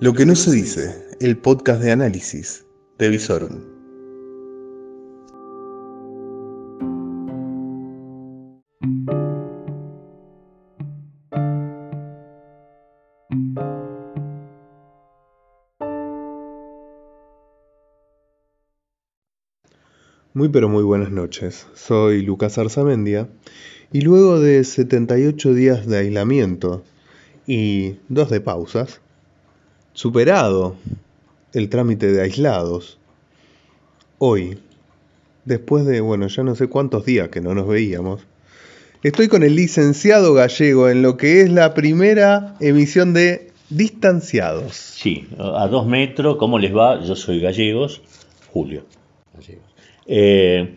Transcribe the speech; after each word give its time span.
Lo 0.00 0.12
que 0.12 0.26
no 0.26 0.34
se 0.34 0.50
dice, 0.50 1.06
el 1.20 1.38
podcast 1.38 1.80
de 1.80 1.92
análisis 1.92 2.66
de 2.98 3.08
Visorum. 3.08 3.60
Muy 20.34 20.48
pero 20.48 20.68
muy 20.68 20.82
buenas 20.82 21.12
noches, 21.12 21.68
soy 21.74 22.22
Lucas 22.22 22.58
Arzamendia 22.58 23.28
y 23.92 24.00
luego 24.00 24.40
de 24.40 24.64
78 24.64 25.54
días 25.54 25.86
de 25.86 25.98
aislamiento 25.98 26.82
y 27.46 27.98
dos 28.08 28.28
de 28.30 28.40
pausas, 28.40 29.00
superado 29.94 30.76
el 31.54 31.68
trámite 31.70 32.12
de 32.12 32.22
aislados, 32.22 32.98
hoy, 34.18 34.58
después 35.44 35.86
de, 35.86 36.00
bueno, 36.00 36.26
ya 36.26 36.42
no 36.42 36.54
sé 36.54 36.68
cuántos 36.68 37.06
días 37.06 37.28
que 37.28 37.40
no 37.40 37.54
nos 37.54 37.66
veíamos, 37.66 38.26
estoy 39.02 39.28
con 39.28 39.42
el 39.42 39.56
licenciado 39.56 40.34
gallego 40.34 40.90
en 40.90 41.02
lo 41.02 41.16
que 41.16 41.40
es 41.40 41.50
la 41.50 41.72
primera 41.74 42.56
emisión 42.60 43.14
de 43.14 43.52
Distanciados. 43.70 44.74
Sí, 44.76 45.26
a 45.38 45.66
dos 45.68 45.86
metros, 45.86 46.36
¿cómo 46.36 46.58
les 46.58 46.76
va? 46.76 47.02
Yo 47.02 47.16
soy 47.16 47.40
Gallegos, 47.40 48.02
Julio. 48.52 48.84
Eh, 50.06 50.76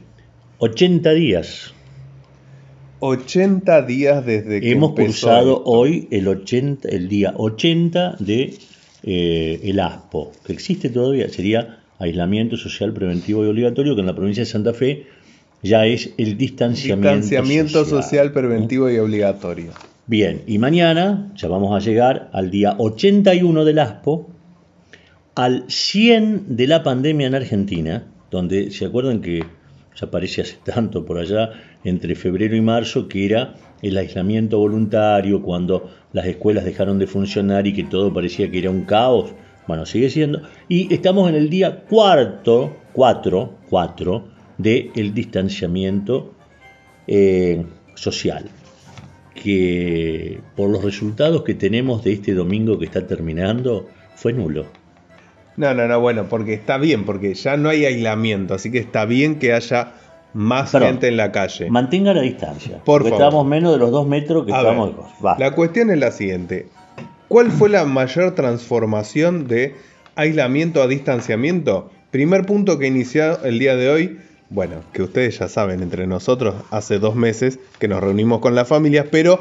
80 0.60 1.12
días. 1.12 1.74
80 3.00 3.82
días 3.84 4.26
desde 4.26 4.62
que 4.62 4.72
Hemos 4.72 4.92
empezó 4.92 5.38
esto. 5.38 5.64
hoy 5.66 6.08
el, 6.12 6.28
80, 6.28 6.88
el 6.88 7.10
día 7.10 7.34
80 7.36 8.16
de 8.20 8.58
eh, 9.10 9.62
el 9.64 9.80
ASPO, 9.80 10.34
que 10.46 10.52
existe 10.52 10.90
todavía, 10.90 11.30
sería 11.30 11.80
aislamiento 11.98 12.58
social 12.58 12.92
preventivo 12.92 13.46
y 13.46 13.48
obligatorio, 13.48 13.96
que 13.96 14.02
en 14.02 14.08
la 14.08 14.16
provincia 14.16 14.42
de 14.42 14.50
Santa 14.50 14.74
Fe 14.74 15.08
ya 15.64 15.86
es 15.86 16.14
el 16.18 16.38
distanciamiento, 16.38 17.16
Distanciamiento 17.16 17.86
social 17.86 18.34
preventivo 18.34 18.92
y 18.92 18.98
obligatorio. 18.98 19.72
Bien, 20.08 20.42
y 20.46 20.58
mañana 20.58 21.32
ya 21.38 21.48
vamos 21.48 21.74
a 21.74 21.80
llegar 21.80 22.30
al 22.34 22.52
día 22.52 22.76
81 22.78 23.64
del 23.64 23.80
ASPO, 23.80 24.30
al 25.36 25.64
100 25.70 26.58
de 26.58 26.68
la 26.68 26.84
pandemia 26.84 27.28
en 27.28 27.36
Argentina, 27.36 28.04
donde 28.30 28.72
se 28.72 28.88
acuerdan 28.88 29.22
que 29.22 29.46
ya 30.00 30.08
aparece 30.08 30.42
hace 30.42 30.58
tanto 30.64 31.06
por 31.06 31.18
allá, 31.18 31.52
entre 31.84 32.16
febrero 32.16 32.56
y 32.56 32.62
marzo, 32.62 33.08
que 33.08 33.26
era 33.26 33.56
el 33.82 33.98
aislamiento 33.98 34.60
voluntario, 34.60 35.42
cuando 35.42 35.90
las 36.14 36.26
escuelas 36.26 36.66
dejaron 36.66 37.00
de 37.00 37.08
funcionar 37.08 37.68
y 37.68 37.74
que 37.74 37.84
todo 37.84 38.14
parecía 38.14 38.50
que 38.50 38.60
era 38.60 38.70
un 38.70 38.86
caos. 38.86 39.32
Bueno, 39.68 39.86
sigue 39.86 40.10
siendo. 40.10 40.42
Y 40.70 40.94
estamos 40.94 41.30
en 41.30 41.36
el 41.36 41.50
día 41.50 41.84
cuarto, 41.84 42.78
cuatro, 42.94 43.58
cuatro, 43.70 44.30
del 44.58 45.14
distanciamiento 45.14 46.34
eh, 47.06 47.64
social 47.94 48.50
que 49.36 50.42
por 50.56 50.70
los 50.70 50.84
resultados 50.84 51.44
que 51.44 51.54
tenemos 51.54 52.04
de 52.04 52.14
este 52.14 52.34
domingo 52.34 52.80
que 52.80 52.86
está 52.86 53.06
terminando, 53.06 53.88
fue 54.16 54.34
nulo. 54.34 54.66
No, 55.58 55.74
no, 55.74 55.88
no, 55.88 56.00
bueno, 56.00 56.26
porque 56.30 56.54
está 56.54 56.78
bien, 56.78 57.04
porque 57.04 57.34
ya 57.34 57.58
no 57.58 57.70
hay 57.70 57.86
aislamiento, 57.86 58.54
así 58.54 58.72
que 58.72 58.78
está 58.78 59.06
bien 59.06 59.40
que 59.40 59.54
haya 59.54 59.94
más 60.34 60.72
Perdón. 60.72 60.90
gente 60.90 61.08
en 61.08 61.18
la 61.18 61.32
calle. 61.32 61.70
Mantenga 61.70 62.14
la 62.14 62.22
distancia. 62.22 62.78
Por 62.86 63.02
porque 63.02 63.10
favor. 63.10 63.24
estamos 63.26 63.46
menos 63.48 63.74
de 63.74 63.80
los 63.80 63.92
dos 63.92 64.08
metros 64.08 64.46
que 64.46 64.54
A 64.54 64.58
estamos. 64.60 64.96
ver, 64.96 65.06
Va. 65.26 65.36
la 65.40 65.52
cuestión 65.52 65.90
es 65.90 65.98
la 65.98 66.12
siguiente. 66.12 66.68
¿Cuál 67.28 67.52
fue 67.52 67.70
la 67.70 67.86
mayor 67.86 68.36
transformación 68.36 69.48
de 69.48 69.76
aislamiento 70.16 70.82
a 70.82 70.88
distanciamiento? 70.88 71.90
Primer 72.12 72.46
punto 72.46 72.78
que 72.80 72.88
inició 72.88 73.44
el 73.44 73.60
día 73.60 73.76
de 73.76 73.90
hoy, 73.90 74.20
bueno, 74.50 74.76
que 74.94 75.02
ustedes 75.04 75.40
ya 75.40 75.48
saben, 75.50 75.82
entre 75.82 76.08
nosotros 76.08 76.56
hace 76.72 77.00
dos 77.00 77.16
meses 77.16 77.60
que 77.80 77.88
nos 77.88 78.02
reunimos 78.02 78.40
con 78.40 78.56
las 78.56 78.68
familias, 78.68 79.08
pero 79.12 79.40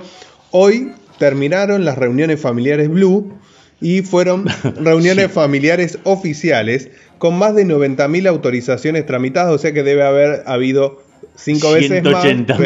hoy 0.50 0.92
terminaron 1.18 1.84
las 1.84 1.96
reuniones 1.98 2.40
familiares 2.40 2.88
Blue 2.88 3.34
y 3.80 4.02
fueron 4.02 4.46
reuniones 4.80 5.30
familiares 5.30 5.98
oficiales 6.04 6.90
con 7.18 7.38
más 7.38 7.54
de 7.54 7.64
90.000 7.64 8.28
autorizaciones 8.28 9.06
tramitadas, 9.06 9.52
o 9.54 9.58
sea 9.58 9.72
que 9.72 9.82
debe 9.82 10.02
haber 10.02 10.42
habido 10.46 11.02
cinco 11.36 11.72
veces 11.72 12.02
más. 12.02 12.24
180.000, 12.24 12.56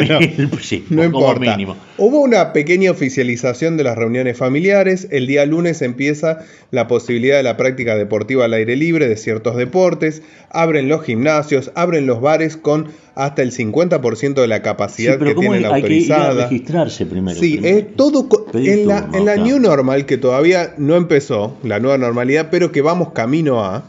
pero 0.49 0.57
sí, 0.61 0.85
no 0.89 1.03
importa. 1.03 1.39
mínimo. 1.51 1.75
Hubo 1.97 2.19
una 2.21 2.53
pequeña 2.53 2.91
oficialización 2.91 3.77
de 3.77 3.83
las 3.83 3.97
reuniones 3.97 4.37
familiares. 4.37 5.07
El 5.11 5.27
día 5.27 5.45
lunes 5.45 5.81
empieza 5.81 6.39
la 6.71 6.87
posibilidad 6.87 7.37
de 7.37 7.43
la 7.43 7.57
práctica 7.57 7.95
deportiva 7.95 8.45
al 8.45 8.53
aire 8.53 8.75
libre 8.75 9.07
de 9.07 9.17
ciertos 9.17 9.55
deportes. 9.55 10.21
Abren 10.49 10.87
los 10.89 11.03
gimnasios, 11.03 11.71
abren 11.75 12.05
los 12.07 12.21
bares 12.21 12.57
con 12.57 12.87
hasta 13.13 13.41
el 13.41 13.51
50% 13.51 14.35
de 14.41 14.47
la 14.47 14.55
Sí, 14.57 14.61
capacidad 14.63 15.19
pero 15.19 15.31
que 15.31 15.35
¿cómo 15.35 15.51
tienen 15.51 15.71
hay 15.71 15.83
que 15.83 15.93
ir 15.93 16.11
a 16.13 16.15
autorizada. 16.15 16.43
registrarse 16.47 17.05
primero? 17.05 17.39
Sí, 17.39 17.57
Primero. 17.57 17.77
es 17.77 17.95
todo 17.97 18.29
en 18.53 18.87
la, 18.87 19.01
turno, 19.01 19.17
en 19.17 19.25
la 19.25 19.33
claro. 19.33 19.47
New 19.47 19.59
Normal, 19.59 20.05
que 20.05 20.17
todavía 20.17 20.73
no 20.77 20.95
empezó, 20.95 21.57
la 21.63 21.79
nueva 21.79 21.97
normalidad, 21.97 22.47
pero 22.49 22.71
que 22.71 22.81
vamos 22.81 23.11
camino 23.11 23.63
a, 23.65 23.83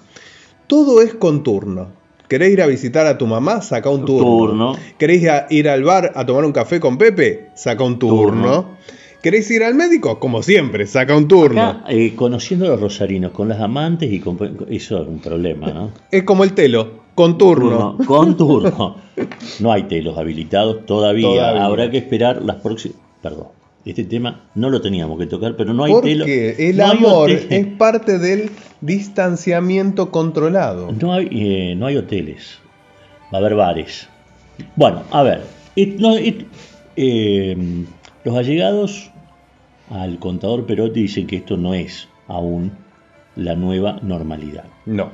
todo 0.66 1.02
es 1.02 1.14
con 1.14 1.44
turno. 1.44 2.01
¿Querés 2.32 2.50
ir 2.50 2.62
a 2.62 2.66
visitar 2.66 3.06
a 3.06 3.18
tu 3.18 3.26
mamá? 3.26 3.60
Saca 3.60 3.90
un 3.90 4.06
turno. 4.06 4.24
Turno. 4.24 4.76
¿Querés 4.96 5.22
ir 5.50 5.68
al 5.68 5.84
bar 5.84 6.12
a 6.14 6.24
tomar 6.24 6.46
un 6.46 6.52
café 6.52 6.80
con 6.80 6.96
Pepe? 6.96 7.50
Saca 7.54 7.84
un 7.84 7.98
turno. 7.98 8.22
Turno. 8.22 8.68
¿Querés 9.22 9.50
ir 9.50 9.62
al 9.62 9.74
médico? 9.74 10.18
Como 10.18 10.42
siempre, 10.42 10.86
saca 10.86 11.14
un 11.14 11.28
turno. 11.28 11.62
Acá, 11.62 11.84
eh, 11.90 12.14
conociendo 12.16 12.64
a 12.64 12.68
los 12.70 12.80
rosarinos, 12.80 13.32
con 13.32 13.50
las 13.50 13.60
amantes 13.60 14.10
y 14.10 14.18
con. 14.18 14.38
Eso 14.70 15.02
es 15.02 15.08
un 15.08 15.18
problema, 15.18 15.66
¿no? 15.72 15.90
Es 16.10 16.22
como 16.22 16.44
el 16.44 16.54
telo, 16.54 17.02
con 17.14 17.36
turno. 17.36 17.98
Con 18.06 18.34
turno. 18.34 18.96
No 19.60 19.70
hay 19.70 19.82
telos 19.82 20.16
habilitados 20.16 20.86
todavía. 20.86 21.28
Todavía. 21.28 21.66
Habrá 21.66 21.90
que 21.90 21.98
esperar 21.98 22.40
las 22.40 22.56
próximas. 22.62 22.96
Perdón. 23.20 23.48
Este 23.84 24.04
tema 24.04 24.42
no 24.54 24.70
lo 24.70 24.80
teníamos 24.80 25.18
que 25.18 25.26
tocar, 25.26 25.56
pero 25.56 25.74
no 25.74 25.84
hay. 25.84 25.92
Porque 25.92 26.54
el 26.70 26.76
no 26.76 26.84
hay 26.84 26.96
amor 26.98 27.30
es 27.30 27.66
parte 27.66 28.18
del 28.18 28.50
distanciamiento 28.80 30.10
controlado. 30.10 30.92
No 30.92 31.12
hay, 31.12 31.28
eh, 31.32 31.74
no 31.76 31.86
hay 31.86 31.96
hoteles. 31.96 32.58
Va 33.32 33.38
a 33.38 33.40
haber 33.40 33.56
bares. 33.56 34.08
Bueno, 34.76 35.02
a 35.10 35.22
ver. 35.22 35.42
no, 35.98 36.14
eh, 36.96 37.84
los 38.24 38.36
allegados 38.36 39.10
al 39.90 40.18
contador 40.18 40.64
Perotti 40.64 41.02
dicen 41.02 41.26
que 41.26 41.36
esto 41.36 41.56
no 41.56 41.74
es 41.74 42.08
aún 42.28 42.72
la 43.34 43.56
nueva 43.56 43.98
normalidad. 44.02 44.64
No. 44.86 45.10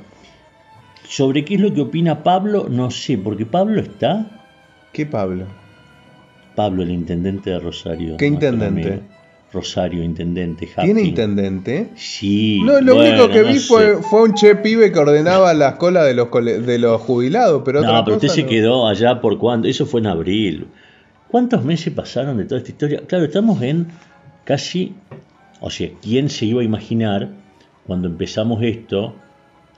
Sobre 1.07 1.43
qué 1.43 1.55
es 1.55 1.61
lo 1.61 1.73
que 1.73 1.81
opina 1.81 2.23
Pablo, 2.23 2.67
no 2.69 2.91
sé, 2.91 3.17
porque 3.17 3.45
Pablo 3.45 3.81
está. 3.81 4.43
¿Qué 4.93 5.05
Pablo? 5.05 5.45
Pablo, 6.59 6.83
el 6.83 6.91
intendente 6.91 7.51
de 7.51 7.59
Rosario. 7.59 8.17
¿Qué 8.17 8.27
intendente? 8.27 8.99
Rosario, 9.53 10.03
intendente. 10.03 10.67
¿Tiene 10.67 10.91
Hapkin. 10.99 11.05
intendente? 11.05 11.89
Sí. 11.95 12.59
No, 12.63 12.81
lo 12.81 12.95
bueno, 12.95 13.09
único 13.23 13.29
que 13.33 13.41
no 13.43 13.47
vi 13.47 13.59
sé. 13.59 13.67
fue, 13.67 13.95
fue 14.03 14.23
un 14.23 14.33
che 14.33 14.55
pibe 14.57 14.91
que 14.91 14.99
ordenaba 14.99 15.53
las 15.53 15.75
colas 15.75 16.05
de 16.05 16.13
los, 16.13 16.27
cole- 16.27 16.59
de 16.59 16.77
los 16.77 16.99
jubilados, 17.01 17.61
pero 17.65 17.81
No, 17.81 18.03
pero 18.03 18.17
usted 18.17 18.27
se 18.27 18.45
quedó 18.45 18.87
allá 18.87 19.21
por 19.21 19.37
cuándo. 19.39 19.67
Eso 19.69 19.85
fue 19.85 20.01
en 20.01 20.07
abril. 20.07 20.67
¿Cuántos 21.29 21.63
meses 21.63 21.93
pasaron 21.93 22.37
de 22.37 22.43
toda 22.45 22.57
esta 22.59 22.71
historia? 22.71 23.01
Claro, 23.07 23.23
estamos 23.25 23.61
en 23.61 23.87
casi. 24.43 24.93
O 25.61 25.69
sea, 25.69 25.89
¿quién 26.01 26.29
se 26.29 26.45
iba 26.45 26.61
a 26.61 26.65
imaginar 26.65 27.29
cuando 27.87 28.07
empezamos 28.07 28.61
esto? 28.63 29.15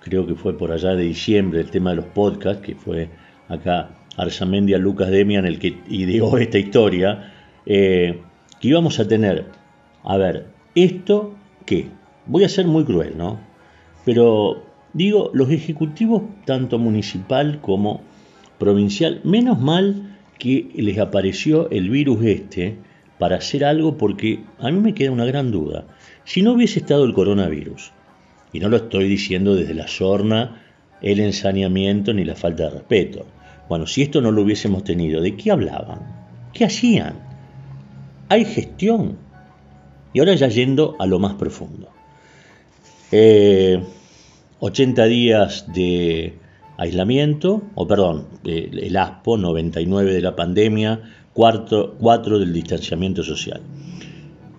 Creo 0.03 0.25
que 0.25 0.33
fue 0.35 0.57
por 0.57 0.71
allá 0.71 0.95
de 0.95 1.03
diciembre, 1.03 1.59
el 1.61 1.69
tema 1.69 1.91
de 1.91 1.97
los 1.97 2.05
podcasts, 2.05 2.61
que 2.65 2.73
fue 2.75 3.09
acá 3.47 3.89
Arzamendia 4.17 4.77
Lucas 4.77 5.09
Demian 5.09 5.45
el 5.45 5.59
que 5.59 5.79
ideó 5.89 6.37
esta 6.37 6.57
historia, 6.57 7.33
eh, 7.65 8.21
que 8.59 8.67
íbamos 8.67 8.99
a 8.99 9.07
tener, 9.07 9.45
a 10.03 10.17
ver, 10.17 10.47
esto 10.75 11.35
que, 11.65 11.87
voy 12.25 12.43
a 12.43 12.49
ser 12.49 12.67
muy 12.67 12.83
cruel, 12.83 13.17
¿no? 13.17 13.39
Pero 14.05 14.63
digo, 14.93 15.31
los 15.33 15.49
ejecutivos, 15.49 16.23
tanto 16.45 16.79
municipal 16.79 17.59
como 17.61 18.01
provincial, 18.57 19.21
menos 19.23 19.59
mal 19.59 20.17
que 20.37 20.69
les 20.75 20.97
apareció 20.99 21.69
el 21.71 21.89
virus 21.89 22.23
este 22.23 22.77
para 23.19 23.37
hacer 23.37 23.63
algo 23.63 23.97
porque 23.97 24.43
a 24.59 24.71
mí 24.71 24.79
me 24.79 24.93
queda 24.93 25.11
una 25.11 25.25
gran 25.25 25.51
duda. 25.51 25.85
Si 26.23 26.41
no 26.41 26.53
hubiese 26.53 26.79
estado 26.79 27.05
el 27.05 27.13
coronavirus, 27.13 27.91
y 28.53 28.59
no 28.59 28.69
lo 28.69 28.77
estoy 28.77 29.07
diciendo 29.07 29.55
desde 29.55 29.73
la 29.73 29.87
sorna, 29.87 30.61
el 31.01 31.19
ensañamiento 31.19 32.13
ni 32.13 32.25
la 32.25 32.35
falta 32.35 32.63
de 32.63 32.69
respeto. 32.71 33.25
Bueno, 33.71 33.87
si 33.87 34.01
esto 34.01 34.19
no 34.19 34.33
lo 34.33 34.41
hubiésemos 34.41 34.83
tenido, 34.83 35.21
¿de 35.21 35.37
qué 35.37 35.49
hablaban? 35.49 35.99
¿Qué 36.51 36.65
hacían? 36.65 37.13
Hay 38.27 38.43
gestión. 38.43 39.15
Y 40.11 40.19
ahora 40.19 40.35
ya 40.35 40.49
yendo 40.49 40.97
a 40.99 41.05
lo 41.05 41.19
más 41.19 41.35
profundo. 41.35 41.87
Eh, 43.13 43.81
80 44.59 45.05
días 45.05 45.71
de 45.73 46.33
aislamiento, 46.75 47.61
o 47.75 47.87
perdón, 47.87 48.27
eh, 48.43 48.71
el 48.73 48.97
ASPO, 48.97 49.37
99 49.37 50.15
de 50.15 50.21
la 50.21 50.35
pandemia, 50.35 51.03
4, 51.33 52.39
del 52.39 52.51
distanciamiento 52.51 53.23
social. 53.23 53.61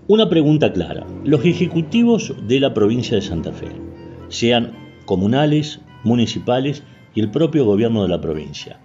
Una 0.09 0.31
pregunta 0.31 0.73
clara. 0.73 1.07
Los 1.23 1.45
ejecutivos 1.45 2.35
de 2.49 2.61
la 2.61 2.73
provincia 2.73 3.17
de 3.17 3.21
Santa 3.21 3.53
Fe, 3.53 3.69
sean 4.31 4.73
comunales, 5.05 5.83
municipales 6.03 6.83
y 7.15 7.21
el 7.21 7.31
propio 7.31 7.67
gobierno 7.67 8.05
de 8.05 8.09
la 8.09 8.23
provincia, 8.23 8.81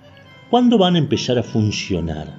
¿cuándo 0.50 0.78
van 0.78 0.96
a 0.96 1.00
empezar 1.00 1.38
a 1.38 1.44
funcionar? 1.44 2.34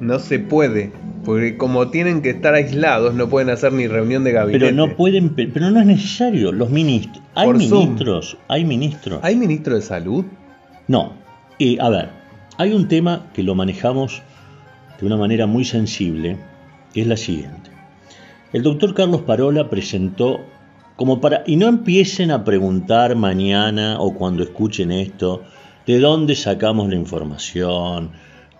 No 0.00 0.18
se 0.18 0.38
puede, 0.38 0.92
porque 1.24 1.56
como 1.56 1.88
tienen 1.88 2.22
que 2.22 2.30
estar 2.30 2.54
aislados, 2.54 3.14
no 3.14 3.28
pueden 3.28 3.50
hacer 3.50 3.72
ni 3.72 3.86
reunión 3.86 4.24
de 4.24 4.32
gabinete. 4.32 4.66
Pero 4.66 4.76
no 4.76 4.94
pueden, 4.94 5.34
pero 5.34 5.70
no 5.70 5.80
es 5.80 5.86
necesario. 5.86 6.52
Los 6.52 6.70
ministros, 6.70 7.22
hay 7.34 7.52
ministros, 7.52 8.36
hay 8.48 8.64
ministros. 8.64 9.20
¿Hay 9.22 9.36
ministro 9.36 9.74
de 9.74 9.82
salud? 9.82 10.24
No. 10.86 11.14
Y 11.58 11.78
a 11.80 11.88
ver, 11.88 12.10
hay 12.58 12.72
un 12.72 12.88
tema 12.88 13.26
que 13.32 13.42
lo 13.42 13.54
manejamos 13.54 14.22
de 15.00 15.06
una 15.06 15.16
manera 15.16 15.46
muy 15.46 15.64
sensible, 15.64 16.36
que 16.92 17.02
es 17.02 17.06
la 17.06 17.16
siguiente. 17.16 17.70
El 18.52 18.62
doctor 18.62 18.94
Carlos 18.94 19.22
Parola 19.22 19.68
presentó 19.68 20.40
como 20.96 21.20
para, 21.20 21.44
y 21.46 21.56
no 21.56 21.68
empiecen 21.68 22.30
a 22.30 22.44
preguntar 22.44 23.16
mañana 23.16 24.00
o 24.00 24.14
cuando 24.14 24.42
escuchen 24.42 24.90
esto, 24.90 25.42
de 25.86 26.00
dónde 26.00 26.34
sacamos 26.34 26.88
la 26.88 26.96
información, 26.96 28.12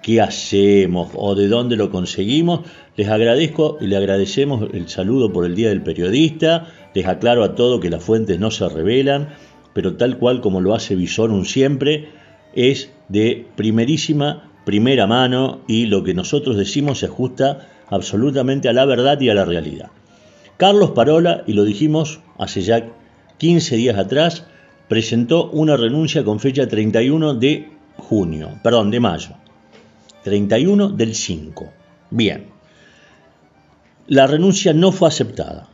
qué 0.03 0.21
hacemos 0.21 1.11
o 1.15 1.35
de 1.35 1.49
dónde 1.49 1.77
lo 1.77 1.91
conseguimos. 1.91 2.61
Les 2.97 3.09
agradezco 3.09 3.79
y 3.81 3.87
le 3.87 3.97
agradecemos 3.97 4.69
el 4.73 4.89
saludo 4.89 5.33
por 5.33 5.47
el 5.47 5.55
Día 5.55 5.71
del 5.71 5.83
Periodista. 5.83 6.69
Les 6.95 7.07
aclaro 7.07 7.43
a 7.43 7.55
todo 7.55 7.81
que 7.81 7.91
las 7.91 8.05
fuentes 8.05 8.39
no 8.39 8.51
se 8.51 8.69
revelan, 8.69 9.31
pero 9.73 9.97
tal 9.97 10.19
cual 10.19 10.41
como 10.41 10.61
lo 10.61 10.75
hace 10.75 10.95
un 10.95 11.45
siempre, 11.45 12.09
es 12.55 12.91
de 13.09 13.47
primerísima, 13.57 14.51
primera 14.65 15.07
mano 15.07 15.61
y 15.67 15.87
lo 15.87 16.05
que 16.05 16.15
nosotros 16.15 16.57
decimos 16.57 16.99
se 16.99 17.07
ajusta 17.07 17.69
absolutamente 17.89 18.69
a 18.69 18.73
la 18.73 18.85
verdad 18.85 19.21
y 19.21 19.31
a 19.31 19.35
la 19.35 19.45
realidad. 19.45 19.91
Carlos 20.57 20.93
Parola, 20.93 21.43
y 21.47 21.53
lo 21.53 21.65
dijimos 21.65 22.21
hace 22.39 22.63
ya 22.63 22.89
15 23.39 23.77
días 23.77 23.99
atrás, 23.99 24.47
presentó 24.89 25.51
una 25.51 25.77
renuncia 25.77 26.25
con 26.25 26.41
fecha 26.41 26.67
31 26.67 27.35
de 27.35 27.69
junio, 27.99 28.51
perdón, 28.63 28.91
de 28.91 29.01
mayo. 29.01 29.31
31 30.25 30.89
del 30.91 31.15
5. 31.15 31.73
Bien. 32.11 32.47
La 34.07 34.27
renuncia 34.27 34.73
no 34.73 34.93
fue 34.93 35.09
aceptada. 35.09 35.69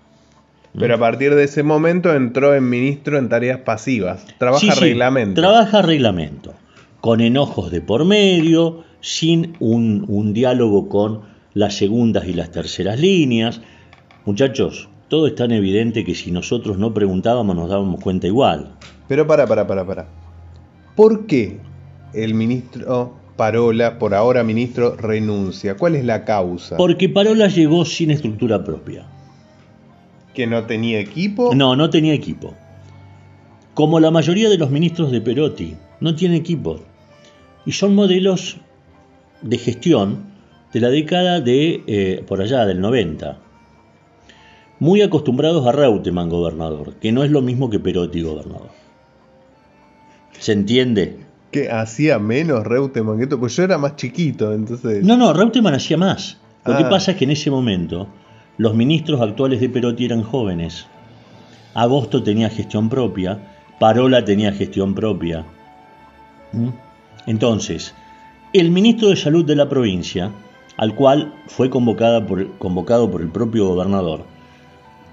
Pero 0.78 0.94
a 0.94 0.98
partir 0.98 1.34
de 1.34 1.44
ese 1.44 1.62
momento 1.62 2.14
entró 2.14 2.54
en 2.54 2.68
ministro 2.68 3.18
en 3.18 3.28
tareas 3.28 3.60
pasivas. 3.60 4.24
Trabaja 4.38 4.74
reglamento. 4.74 5.40
trabaja 5.40 5.82
reglamento. 5.82 6.54
Con 7.00 7.20
enojos 7.20 7.70
de 7.70 7.82
por 7.82 8.04
medio, 8.04 8.84
sin 9.00 9.54
un, 9.60 10.06
un 10.08 10.32
diálogo 10.32 10.88
con 10.88 11.22
las 11.52 11.74
segundas 11.74 12.26
y 12.26 12.32
las 12.32 12.50
terceras 12.50 12.98
líneas. 12.98 13.60
Muchachos, 14.24 14.88
todo 15.08 15.26
es 15.26 15.34
tan 15.34 15.52
evidente 15.52 16.04
que 16.04 16.14
si 16.14 16.30
nosotros 16.30 16.78
no 16.78 16.94
preguntábamos 16.94 17.56
nos 17.56 17.68
dábamos 17.68 18.00
cuenta 18.00 18.26
igual. 18.26 18.76
Pero 19.08 19.26
para, 19.26 19.46
para, 19.46 19.66
para, 19.66 19.86
para. 19.86 20.08
¿Por 20.94 21.26
qué 21.26 21.58
el 22.14 22.34
ministro 22.34 23.14
Parola, 23.36 23.98
por 23.98 24.14
ahora 24.14 24.44
ministro, 24.44 24.94
renuncia. 24.96 25.76
¿Cuál 25.76 25.96
es 25.96 26.04
la 26.04 26.24
causa? 26.24 26.76
Porque 26.76 27.08
Parola 27.08 27.48
llegó 27.48 27.84
sin 27.84 28.10
estructura 28.10 28.62
propia. 28.62 29.06
¿Que 30.34 30.46
no 30.46 30.64
tenía 30.64 31.00
equipo? 31.00 31.54
No, 31.54 31.74
no 31.74 31.90
tenía 31.90 32.14
equipo. 32.14 32.54
Como 33.74 34.00
la 34.00 34.10
mayoría 34.10 34.50
de 34.50 34.58
los 34.58 34.70
ministros 34.70 35.10
de 35.10 35.20
Perotti, 35.20 35.74
no 36.00 36.14
tiene 36.14 36.36
equipo. 36.36 36.80
Y 37.64 37.72
son 37.72 37.94
modelos 37.94 38.58
de 39.40 39.58
gestión 39.58 40.26
de 40.72 40.80
la 40.80 40.90
década 40.90 41.40
de, 41.40 41.82
eh, 41.86 42.24
por 42.26 42.42
allá, 42.42 42.66
del 42.66 42.80
90. 42.80 43.38
Muy 44.82 45.00
acostumbrados 45.00 45.64
a 45.64 45.70
Reutemann 45.70 46.28
gobernador, 46.28 46.94
que 46.94 47.12
no 47.12 47.22
es 47.22 47.30
lo 47.30 47.40
mismo 47.40 47.70
que 47.70 47.78
Perotti 47.78 48.20
gobernador. 48.20 48.70
¿Se 50.40 50.50
entiende? 50.50 51.20
que 51.52 51.70
hacía 51.70 52.18
menos 52.18 52.66
Reutemann 52.66 53.20
que 53.20 53.28
pues 53.36 53.54
yo 53.54 53.62
era 53.62 53.78
más 53.78 53.94
chiquito, 53.94 54.52
entonces... 54.52 55.04
No, 55.04 55.16
no, 55.16 55.32
Reutemann 55.32 55.74
hacía 55.74 55.96
más. 55.96 56.38
Lo 56.64 56.76
que 56.76 56.82
ah. 56.82 56.88
pasa 56.88 57.12
es 57.12 57.16
que 57.16 57.26
en 57.26 57.30
ese 57.30 57.48
momento 57.48 58.08
los 58.56 58.74
ministros 58.74 59.20
actuales 59.20 59.60
de 59.60 59.68
Perotti 59.68 60.06
eran 60.06 60.24
jóvenes. 60.24 60.86
Agosto 61.74 62.24
tenía 62.24 62.50
gestión 62.50 62.88
propia, 62.88 63.38
Parola 63.78 64.24
tenía 64.24 64.50
gestión 64.50 64.96
propia. 64.96 65.44
¿Mm? 66.52 66.70
Entonces, 67.26 67.94
el 68.52 68.72
ministro 68.72 69.10
de 69.10 69.16
Salud 69.16 69.44
de 69.44 69.54
la 69.54 69.68
provincia, 69.68 70.32
al 70.76 70.96
cual 70.96 71.34
fue 71.46 71.70
convocada 71.70 72.26
por, 72.26 72.58
convocado 72.58 73.10
por 73.12 73.20
el 73.20 73.28
propio 73.28 73.68
gobernador, 73.68 74.31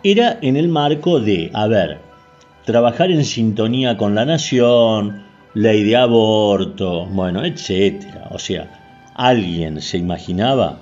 era 0.03 0.39
en 0.41 0.55
el 0.55 0.69
marco 0.69 1.19
de, 1.19 1.51
a 1.53 1.67
ver, 1.67 1.99
trabajar 2.65 3.11
en 3.11 3.25
sintonía 3.25 3.97
con 3.97 4.15
la 4.15 4.25
nación, 4.25 5.23
ley 5.53 5.83
de 5.83 5.97
aborto, 5.97 7.05
bueno, 7.07 7.43
etcétera. 7.43 8.27
O 8.31 8.39
sea, 8.39 9.11
alguien 9.15 9.81
se 9.81 9.97
imaginaba, 9.97 10.79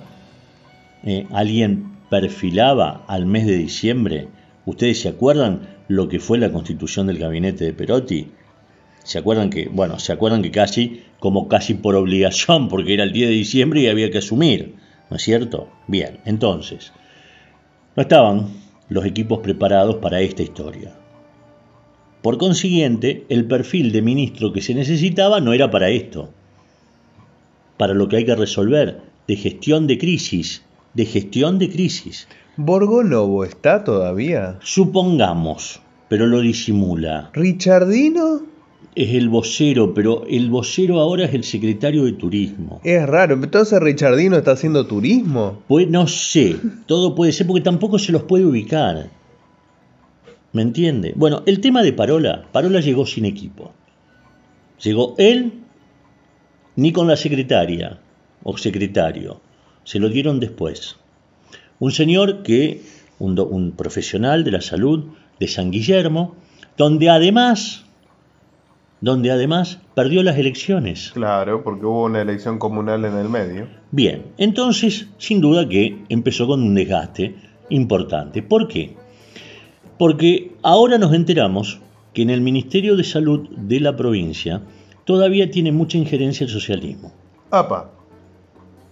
eh, 1.04 1.26
alguien 1.32 1.96
perfilaba 2.08 3.04
al 3.08 3.26
mes 3.26 3.46
de 3.46 3.56
diciembre. 3.56 4.28
¿Ustedes 4.66 5.00
se 5.00 5.08
acuerdan 5.08 5.62
lo 5.88 6.08
que 6.08 6.20
fue 6.20 6.38
la 6.38 6.52
constitución 6.52 7.06
del 7.06 7.18
gabinete 7.18 7.64
de 7.64 7.72
Perotti? 7.72 8.28
¿Se 9.02 9.18
acuerdan 9.18 9.50
que, 9.50 9.68
bueno, 9.68 9.98
se 9.98 10.12
acuerdan 10.12 10.42
que 10.42 10.50
casi, 10.50 11.02
como 11.18 11.48
casi 11.48 11.74
por 11.74 11.96
obligación, 11.96 12.68
porque 12.68 12.94
era 12.94 13.04
el 13.04 13.12
10 13.12 13.28
de 13.30 13.34
diciembre 13.34 13.80
y 13.80 13.88
había 13.88 14.10
que 14.10 14.18
asumir, 14.18 14.74
¿no 15.10 15.16
es 15.16 15.22
cierto? 15.22 15.68
Bien, 15.86 16.20
entonces, 16.26 16.92
no 17.96 18.02
estaban 18.02 18.67
los 18.88 19.04
equipos 19.04 19.40
preparados 19.40 19.96
para 19.96 20.20
esta 20.20 20.42
historia. 20.42 20.94
Por 22.22 22.38
consiguiente, 22.38 23.24
el 23.28 23.46
perfil 23.46 23.92
de 23.92 24.02
ministro 24.02 24.52
que 24.52 24.60
se 24.60 24.74
necesitaba 24.74 25.40
no 25.40 25.52
era 25.52 25.70
para 25.70 25.90
esto, 25.90 26.30
para 27.76 27.94
lo 27.94 28.08
que 28.08 28.16
hay 28.16 28.24
que 28.24 28.34
resolver, 28.34 29.00
de 29.26 29.36
gestión 29.36 29.86
de 29.86 29.98
crisis, 29.98 30.62
de 30.94 31.06
gestión 31.06 31.58
de 31.58 31.70
crisis. 31.70 32.28
¿Borgonovo 32.56 33.44
está 33.44 33.84
todavía? 33.84 34.58
Supongamos, 34.62 35.80
pero 36.08 36.26
lo 36.26 36.40
disimula. 36.40 37.30
¿Richardino? 37.34 38.42
Es 38.98 39.14
el 39.14 39.28
vocero, 39.28 39.94
pero 39.94 40.26
el 40.26 40.50
vocero 40.50 40.98
ahora 40.98 41.26
es 41.26 41.32
el 41.32 41.44
secretario 41.44 42.02
de 42.02 42.14
turismo. 42.14 42.80
Es 42.82 43.06
raro, 43.06 43.34
entonces 43.34 43.78
Richardino 43.78 44.36
está 44.36 44.50
haciendo 44.50 44.88
turismo. 44.88 45.62
Pues 45.68 45.88
no 45.88 46.08
sé, 46.08 46.56
todo 46.86 47.14
puede 47.14 47.30
ser 47.30 47.46
porque 47.46 47.62
tampoco 47.62 48.00
se 48.00 48.10
los 48.10 48.24
puede 48.24 48.44
ubicar. 48.44 49.08
¿Me 50.52 50.62
entiende? 50.62 51.12
Bueno, 51.14 51.44
el 51.46 51.60
tema 51.60 51.84
de 51.84 51.92
Parola, 51.92 52.48
Parola 52.50 52.80
llegó 52.80 53.06
sin 53.06 53.24
equipo. 53.24 53.72
Llegó 54.82 55.14
él 55.16 55.52
ni 56.74 56.90
con 56.90 57.06
la 57.06 57.14
secretaria 57.14 58.00
o 58.42 58.58
secretario. 58.58 59.40
Se 59.84 60.00
lo 60.00 60.08
dieron 60.08 60.40
después. 60.40 60.96
Un 61.78 61.92
señor 61.92 62.42
que, 62.42 62.82
un, 63.20 63.38
un 63.38 63.76
profesional 63.76 64.42
de 64.42 64.50
la 64.50 64.60
salud 64.60 65.04
de 65.38 65.46
San 65.46 65.70
Guillermo, 65.70 66.34
donde 66.76 67.10
además, 67.10 67.84
donde 69.00 69.30
además 69.30 69.80
perdió 69.94 70.22
las 70.22 70.38
elecciones. 70.38 71.10
Claro, 71.14 71.62
porque 71.62 71.86
hubo 71.86 72.04
una 72.04 72.20
elección 72.20 72.58
comunal 72.58 73.04
en 73.04 73.16
el 73.16 73.28
medio. 73.28 73.68
Bien, 73.90 74.26
entonces, 74.38 75.08
sin 75.18 75.40
duda 75.40 75.68
que 75.68 76.04
empezó 76.08 76.46
con 76.46 76.62
un 76.62 76.74
desgaste 76.74 77.36
importante. 77.70 78.42
¿Por 78.42 78.68
qué? 78.68 78.96
Porque 79.98 80.52
ahora 80.62 80.98
nos 80.98 81.12
enteramos 81.12 81.80
que 82.12 82.22
en 82.22 82.30
el 82.30 82.40
Ministerio 82.40 82.96
de 82.96 83.04
Salud 83.04 83.48
de 83.50 83.80
la 83.80 83.96
provincia 83.96 84.62
todavía 85.04 85.50
tiene 85.50 85.72
mucha 85.72 85.98
injerencia 85.98 86.44
el 86.44 86.50
socialismo. 86.50 87.12
¡Apa! 87.50 87.90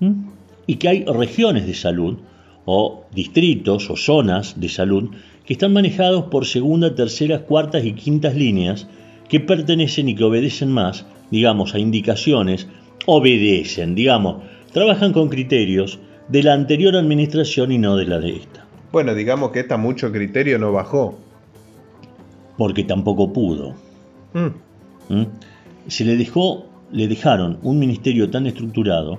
¿Mm? 0.01 0.29
Y 0.67 0.77
que 0.77 0.89
hay 0.89 1.05
regiones 1.05 1.67
de 1.67 1.75
salud, 1.75 2.19
o 2.65 3.05
distritos 3.13 3.89
o 3.91 3.97
zonas 3.97 4.59
de 4.61 4.69
salud, 4.69 5.11
que 5.45 5.53
están 5.53 5.73
manejados 5.73 6.25
por 6.25 6.47
segunda, 6.47 6.95
terceras, 6.95 7.43
cuartas 7.43 7.85
y 7.85 7.93
quintas 7.93 8.35
líneas 8.35 8.89
que 9.29 9.41
pertenecen 9.41 10.09
y 10.09 10.15
que 10.15 10.25
obedecen 10.25 10.71
más, 10.71 11.07
digamos, 11.31 11.75
a 11.75 11.79
indicaciones, 11.79 12.69
obedecen, 13.07 13.95
digamos, 13.95 14.43
trabajan 14.73 15.13
con 15.13 15.29
criterios 15.29 15.99
de 16.29 16.43
la 16.43 16.55
anterior 16.55 16.97
administración 16.97 17.73
y 17.73 17.79
no 17.79 17.97
de 17.97 18.07
la 18.07 18.19
de 18.19 18.37
esta. 18.37 18.67
Bueno, 18.93 19.15
digamos 19.15 19.51
que 19.51 19.61
esta 19.61 19.77
mucho 19.77 20.13
criterio 20.13 20.59
no 20.59 20.73
bajó. 20.73 21.19
Porque 22.57 22.85
tampoco 22.85 23.33
pudo. 23.33 23.75
Mm. 24.33 25.15
¿Mm? 25.15 25.27
Se 25.89 26.05
le 26.05 26.17
dejó, 26.17 26.67
le 26.91 27.07
dejaron 27.07 27.59
un 27.63 27.79
ministerio 27.79 28.31
tan 28.31 28.47
estructurado 28.47 29.19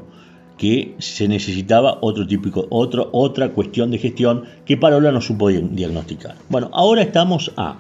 que 0.58 0.96
se 0.98 1.28
necesitaba 1.28 2.00
otro 2.02 2.26
típico, 2.26 2.66
otro, 2.72 3.10
otra 3.14 3.50
cuestión 3.50 3.92
de 3.92 4.00
gestión 4.00 4.44
que 4.66 4.76
Parola 4.76 5.12
no 5.12 5.22
supo 5.22 5.50
diagnosticar. 5.50 6.36
Bueno, 6.50 6.70
ahora 6.74 7.04
estamos 7.04 7.52
a 7.58 7.78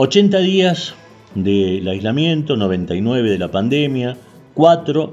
80 0.00 0.38
días 0.38 0.94
del 1.34 1.88
aislamiento, 1.88 2.56
99 2.56 3.30
de 3.30 3.36
la 3.36 3.50
pandemia, 3.50 4.16
4 4.54 5.12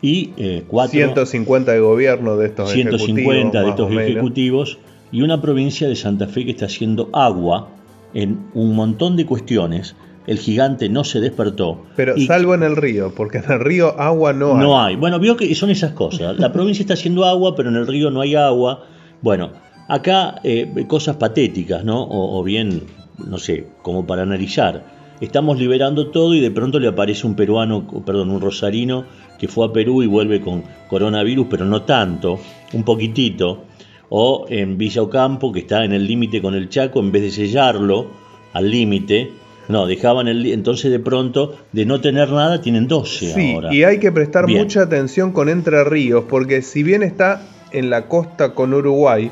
y 0.00 0.30
eh, 0.36 0.62
cuatro, 0.68 0.92
150 0.92 1.72
de 1.72 1.80
gobierno 1.80 2.36
de 2.36 2.46
estos 2.46 2.70
150 2.70 3.58
ejecutivos, 3.58 3.64
de 3.64 3.70
estos 3.70 3.90
ejecutivos 3.90 4.78
y 5.10 5.22
una 5.22 5.42
provincia 5.42 5.88
de 5.88 5.96
Santa 5.96 6.28
Fe 6.28 6.44
que 6.44 6.52
está 6.52 6.66
haciendo 6.66 7.10
agua 7.12 7.70
en 8.14 8.46
un 8.54 8.76
montón 8.76 9.16
de 9.16 9.26
cuestiones. 9.26 9.96
El 10.28 10.38
gigante 10.38 10.88
no 10.88 11.02
se 11.02 11.18
despertó. 11.18 11.82
Pero 11.96 12.16
y 12.16 12.26
salvo 12.26 12.54
en 12.54 12.62
el 12.62 12.76
río, 12.76 13.12
porque 13.16 13.38
en 13.38 13.50
el 13.50 13.58
río 13.58 13.98
agua 14.00 14.32
no, 14.32 14.56
no 14.56 14.80
hay. 14.80 14.94
hay. 14.94 15.00
Bueno, 15.00 15.18
vio 15.18 15.36
que 15.36 15.52
son 15.56 15.70
esas 15.70 15.94
cosas. 15.94 16.38
La 16.38 16.52
provincia 16.52 16.82
está 16.82 16.94
haciendo 16.94 17.24
agua, 17.24 17.56
pero 17.56 17.70
en 17.70 17.74
el 17.74 17.88
río 17.88 18.08
no 18.12 18.20
hay 18.20 18.36
agua. 18.36 18.84
Bueno, 19.20 19.50
acá 19.88 20.36
eh, 20.44 20.84
cosas 20.86 21.16
patéticas, 21.16 21.84
¿no? 21.84 22.04
O, 22.04 22.38
o 22.38 22.44
bien, 22.44 22.82
no 23.18 23.38
sé, 23.38 23.66
como 23.82 24.06
para 24.06 24.22
analizar. 24.22 24.84
Estamos 25.20 25.58
liberando 25.58 26.08
todo 26.08 26.34
y 26.34 26.40
de 26.40 26.50
pronto 26.50 26.80
le 26.80 26.88
aparece 26.88 27.26
un 27.26 27.36
peruano, 27.36 27.86
perdón, 28.04 28.30
un 28.30 28.40
rosarino 28.40 29.04
que 29.38 29.46
fue 29.48 29.66
a 29.66 29.72
Perú 29.72 30.02
y 30.02 30.06
vuelve 30.06 30.40
con 30.40 30.64
coronavirus, 30.88 31.46
pero 31.48 31.64
no 31.64 31.82
tanto, 31.82 32.38
un 32.72 32.84
poquitito. 32.84 33.64
O 34.08 34.46
en 34.48 34.76
Villa 34.76 35.02
Ocampo, 35.02 35.52
que 35.52 35.60
está 35.60 35.84
en 35.84 35.92
el 35.92 36.06
límite 36.06 36.42
con 36.42 36.54
el 36.54 36.68
Chaco, 36.68 37.00
en 37.00 37.12
vez 37.12 37.22
de 37.22 37.30
sellarlo 37.30 38.08
al 38.52 38.70
límite, 38.70 39.30
no, 39.68 39.86
dejaban 39.86 40.28
el. 40.28 40.44
Entonces 40.46 40.90
de 40.90 40.98
pronto, 40.98 41.56
de 41.72 41.86
no 41.86 42.00
tener 42.00 42.30
nada, 42.30 42.60
tienen 42.60 42.88
12 42.88 43.32
Sí, 43.32 43.52
ahora. 43.54 43.72
y 43.74 43.84
hay 43.84 43.98
que 43.98 44.12
prestar 44.12 44.46
Bien. 44.46 44.60
mucha 44.60 44.82
atención 44.82 45.32
con 45.32 45.48
Entre 45.48 45.82
Ríos, 45.84 46.24
porque 46.28 46.62
si 46.62 46.82
bien 46.82 47.02
está 47.02 47.42
en 47.70 47.88
la 47.88 48.08
costa 48.08 48.54
con 48.54 48.74
Uruguay, 48.74 49.30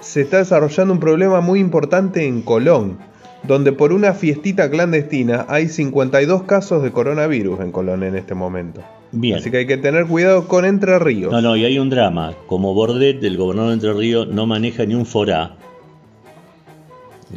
se 0.00 0.22
está 0.22 0.38
desarrollando 0.38 0.94
un 0.94 1.00
problema 1.00 1.40
muy 1.40 1.60
importante 1.60 2.26
en 2.26 2.42
Colón, 2.42 2.98
donde 3.42 3.72
por 3.72 3.92
una 3.92 4.14
fiestita 4.14 4.70
clandestina 4.70 5.46
hay 5.48 5.68
52 5.68 6.42
casos 6.44 6.82
de 6.82 6.90
coronavirus 6.90 7.60
en 7.60 7.72
Colón 7.72 8.02
en 8.02 8.16
este 8.16 8.34
momento. 8.34 8.82
Bien. 9.12 9.38
Así 9.38 9.50
que 9.50 9.58
hay 9.58 9.66
que 9.66 9.76
tener 9.76 10.06
cuidado 10.06 10.46
con 10.46 10.64
Entre 10.64 10.98
Ríos. 10.98 11.32
No, 11.32 11.40
no, 11.40 11.56
y 11.56 11.64
hay 11.64 11.78
un 11.78 11.90
drama. 11.90 12.34
Como 12.46 12.74
Bordet, 12.74 13.22
el 13.24 13.36
gobernador 13.36 13.70
de 13.70 13.74
Entre 13.74 13.92
Ríos, 13.92 14.28
no 14.28 14.46
maneja 14.46 14.84
ni 14.86 14.94
un 14.94 15.04
forá, 15.04 15.56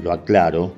lo 0.01 0.12
aclaro, 0.12 0.74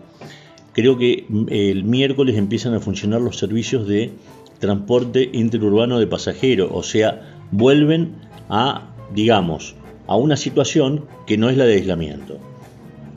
creo 0.73 0.97
que 0.97 1.25
mm, 1.27 1.45
el 1.49 1.83
miércoles 1.83 2.37
empiezan 2.37 2.73
a 2.73 2.79
funcionar 2.79 3.21
los 3.21 3.37
servicios 3.37 3.87
de 3.87 4.11
transporte 4.59 5.29
interurbano 5.33 5.99
de 5.99 6.07
pasajeros, 6.07 6.69
o 6.71 6.83
sea, 6.83 7.21
vuelven 7.51 8.15
a, 8.49 8.93
digamos, 9.13 9.75
a 10.07 10.15
una 10.15 10.38
situación 10.38 11.05
que 11.25 11.38
no 11.38 11.50
es 11.50 11.57
la 11.57 11.65
de 11.65 11.75
aislamiento, 11.75 12.39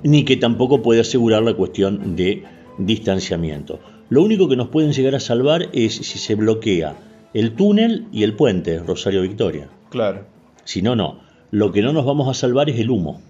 ni 0.03 0.25
que 0.25 0.37
tampoco 0.37 0.83
puede 0.83 1.01
asegurar 1.01 1.43
la 1.43 1.55
cuestión 1.55 2.17
de 2.17 2.45
distanciamiento. 2.79 3.81
Lo 4.09 4.23
único 4.23 4.49
que 4.49 4.57
nos 4.57 4.69
pueden 4.69 4.93
llegar 4.93 5.15
a 5.15 5.21
salvar 5.21 5.69
es 5.73 5.95
si 5.95 6.19
se 6.19 6.35
bloquea 6.35 6.97
el 7.35 7.55
túnel 7.55 8.07
y 8.11 8.23
el 8.23 8.35
puente 8.35 8.79
Rosario 8.79 9.23
Victoria. 9.23 9.69
Claro. 9.91 10.25
Si 10.65 10.83
no, 10.83 10.97
no. 10.97 11.21
Lo 11.51 11.73
que 11.73 11.83
no 11.83 11.93
nos 11.93 12.07
vamos 12.07 12.29
a 12.29 12.35
salvar 12.35 12.71
es 12.71 12.79
el 12.79 12.91
humo. 12.91 13.21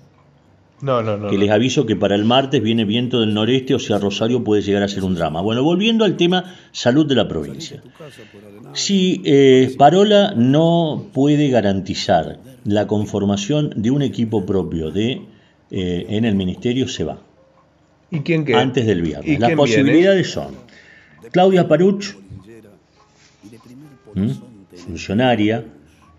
No, 0.81 1.03
no, 1.03 1.17
no. 1.17 1.29
Que 1.29 1.39
les 1.39 1.51
aviso 1.51 1.87
que 1.87 1.97
para 1.97 2.15
el 2.15 2.25
martes 2.25 2.63
viene 2.63 2.85
viento 2.85 3.21
del 3.21 3.35
noreste, 3.35 3.75
o 3.75 3.79
sea, 3.79 3.99
Rosario 3.99 4.45
puede 4.45 4.63
llegar 4.63 4.83
a 4.83 4.89
ser 4.89 5.03
un 5.03 5.15
drama. 5.15 5.41
Bueno, 5.41 5.63
volviendo 5.65 6.05
al 6.05 6.17
tema 6.17 6.55
salud 6.71 7.07
de 7.07 7.17
la 7.17 7.27
provincia. 7.27 7.83
Si 8.75 9.21
eh, 9.25 9.75
Parola 9.77 10.35
no 10.37 11.07
puede 11.13 11.49
garantizar 11.49 12.39
la 12.65 12.87
conformación 12.87 13.73
de 13.77 13.91
un 13.91 14.03
equipo 14.03 14.47
propio 14.47 14.91
de, 14.91 15.23
eh, 15.71 16.07
en 16.09 16.25
el 16.25 16.37
ministerio, 16.37 16.87
se 16.87 17.05
va. 17.05 17.19
¿Y 18.11 18.21
quién 18.21 18.45
queda? 18.45 18.61
Antes 18.61 18.87
del 18.87 19.01
¿Y 19.01 19.03
viernes. 19.03 19.41
Las 19.41 19.53
posibilidades 19.53 20.31
son 20.31 20.55
Claudia 21.33 21.67
Paruch, 21.67 22.17
funcionaria, 24.77 25.65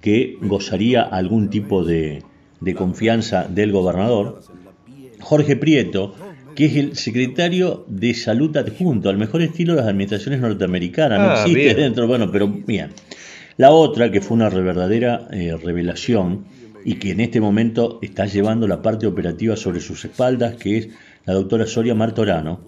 que 0.01 0.38
gozaría 0.42 1.04
algún 1.04 1.50
tipo 1.50 1.84
de, 1.84 2.24
de 2.62 2.75
confianza 2.75 3.46
del 3.50 3.72
gobernador. 3.72 4.42
Jorge 5.22 5.56
Prieto, 5.56 6.16
que 6.56 6.66
es 6.66 6.75
el 6.75 6.96
secretario 6.96 7.86
de 7.88 8.13
salud 8.13 8.56
adjunto, 8.58 9.10
al 9.10 9.18
mejor 9.18 9.42
estilo 9.42 9.74
de 9.74 9.82
las 9.82 9.89
administraciones 9.89 10.42
norteamericanas. 10.42 11.20
No 11.20 11.25
Ah, 11.30 11.34
existe 11.42 11.60
bien. 11.60 11.78
dentro, 11.78 12.08
bueno, 12.08 12.32
pero 12.32 12.48
bien. 12.48 12.89
La 13.58 13.72
otra, 13.72 14.12
que 14.12 14.22
fue 14.22 14.36
una 14.36 14.50
verdadera 14.50 15.28
eh, 15.32 15.56
revelación 15.62 16.46
y 16.86 16.96
que 16.96 17.12
en 17.12 17.20
este 17.20 17.42
momento 17.42 18.00
está 18.01 18.25
llevando 18.25 18.68
la 18.68 18.82
parte 18.82 19.06
operativa 19.06 19.56
sobre 19.58 19.82
sus 19.82 20.06
espaldas, 20.06 20.56
que 20.56 20.78
es 20.78 20.89
la 21.25 21.34
doctora 21.34 21.66
Soria 21.68 21.94
Martorano. 21.94 22.62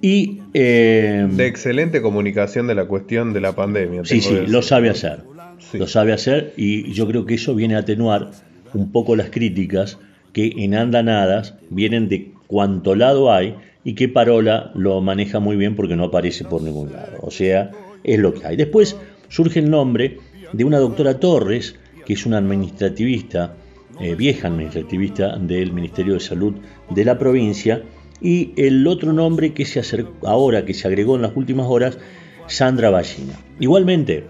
Y 0.00 0.40
eh, 0.54 1.26
De 1.30 1.46
excelente 1.46 2.00
comunicación 2.02 2.66
de 2.66 2.74
la 2.74 2.84
cuestión 2.84 3.32
de 3.32 3.40
la 3.40 3.56
pandemia. 3.56 4.04
Sí, 4.04 4.20
sí, 4.20 4.36
lo 4.46 4.62
sabe 4.62 4.90
hacer. 4.90 5.22
Sí. 5.58 5.78
Lo 5.78 5.86
sabe 5.88 6.12
hacer 6.12 6.52
y 6.56 6.92
yo 6.92 7.06
creo 7.08 7.26
que 7.26 7.34
eso 7.34 7.54
viene 7.54 7.74
a 7.74 7.78
atenuar 7.78 8.30
un 8.74 8.92
poco 8.92 9.16
las 9.16 9.30
críticas 9.30 9.98
que 10.32 10.52
en 10.56 10.74
andanadas 10.74 11.54
vienen 11.70 12.08
de 12.08 12.32
cuánto 12.46 12.94
lado 12.94 13.32
hay 13.32 13.54
y 13.84 13.94
que 13.94 14.08
Parola 14.08 14.70
lo 14.74 15.00
maneja 15.00 15.38
muy 15.38 15.56
bien 15.56 15.76
porque 15.76 15.96
no 15.96 16.04
aparece 16.04 16.44
por 16.44 16.62
ningún 16.62 16.92
lado. 16.92 17.18
O 17.22 17.30
sea, 17.30 17.70
es 18.04 18.18
lo 18.18 18.34
que 18.34 18.46
hay. 18.46 18.56
Después 18.56 18.96
surge 19.28 19.60
el 19.60 19.70
nombre 19.70 20.18
de 20.52 20.64
una 20.64 20.78
doctora 20.78 21.20
Torres, 21.20 21.76
que 22.04 22.14
es 22.14 22.26
una 22.26 22.38
administrativista, 22.38 23.54
eh, 24.00 24.14
vieja 24.14 24.48
administrativista 24.48 25.36
del 25.36 25.72
Ministerio 25.72 26.14
de 26.14 26.20
Salud 26.20 26.54
de 26.90 27.04
la 27.04 27.18
provincia, 27.18 27.82
y 28.20 28.52
el 28.56 28.86
otro 28.86 29.12
nombre 29.12 29.52
que 29.52 29.64
se 29.64 29.80
acercó 29.80 30.26
ahora, 30.26 30.64
que 30.64 30.74
se 30.74 30.88
agregó 30.88 31.16
en 31.16 31.22
las 31.22 31.36
últimas 31.36 31.66
horas, 31.68 31.98
Sandra 32.46 32.90
Ballina. 32.90 33.38
Igualmente, 33.60 34.24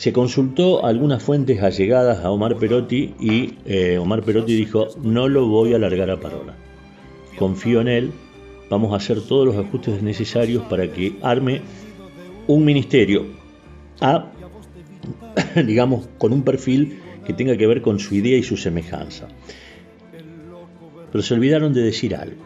se 0.00 0.14
consultó 0.14 0.86
algunas 0.86 1.22
fuentes 1.22 1.62
allegadas 1.62 2.24
a 2.24 2.30
Omar 2.30 2.56
Perotti 2.56 3.14
y 3.20 3.56
eh, 3.66 3.98
Omar 3.98 4.22
Perotti 4.22 4.56
dijo, 4.56 4.88
no 5.02 5.28
lo 5.28 5.46
voy 5.46 5.74
a 5.74 5.76
alargar 5.76 6.08
a 6.08 6.18
Parola. 6.18 6.56
Confío 7.36 7.82
en 7.82 7.88
él, 7.88 8.12
vamos 8.70 8.94
a 8.94 8.96
hacer 8.96 9.20
todos 9.20 9.44
los 9.44 9.56
ajustes 9.58 10.02
necesarios 10.02 10.62
para 10.70 10.90
que 10.90 11.16
arme 11.20 11.60
un 12.46 12.64
ministerio 12.64 13.26
a, 14.00 14.32
digamos, 15.66 16.08
con 16.16 16.32
un 16.32 16.44
perfil 16.44 16.98
que 17.26 17.34
tenga 17.34 17.58
que 17.58 17.66
ver 17.66 17.82
con 17.82 17.98
su 17.98 18.14
idea 18.14 18.38
y 18.38 18.42
su 18.42 18.56
semejanza. 18.56 19.28
Pero 21.12 21.22
se 21.22 21.34
olvidaron 21.34 21.74
de 21.74 21.82
decir 21.82 22.16
algo. 22.16 22.42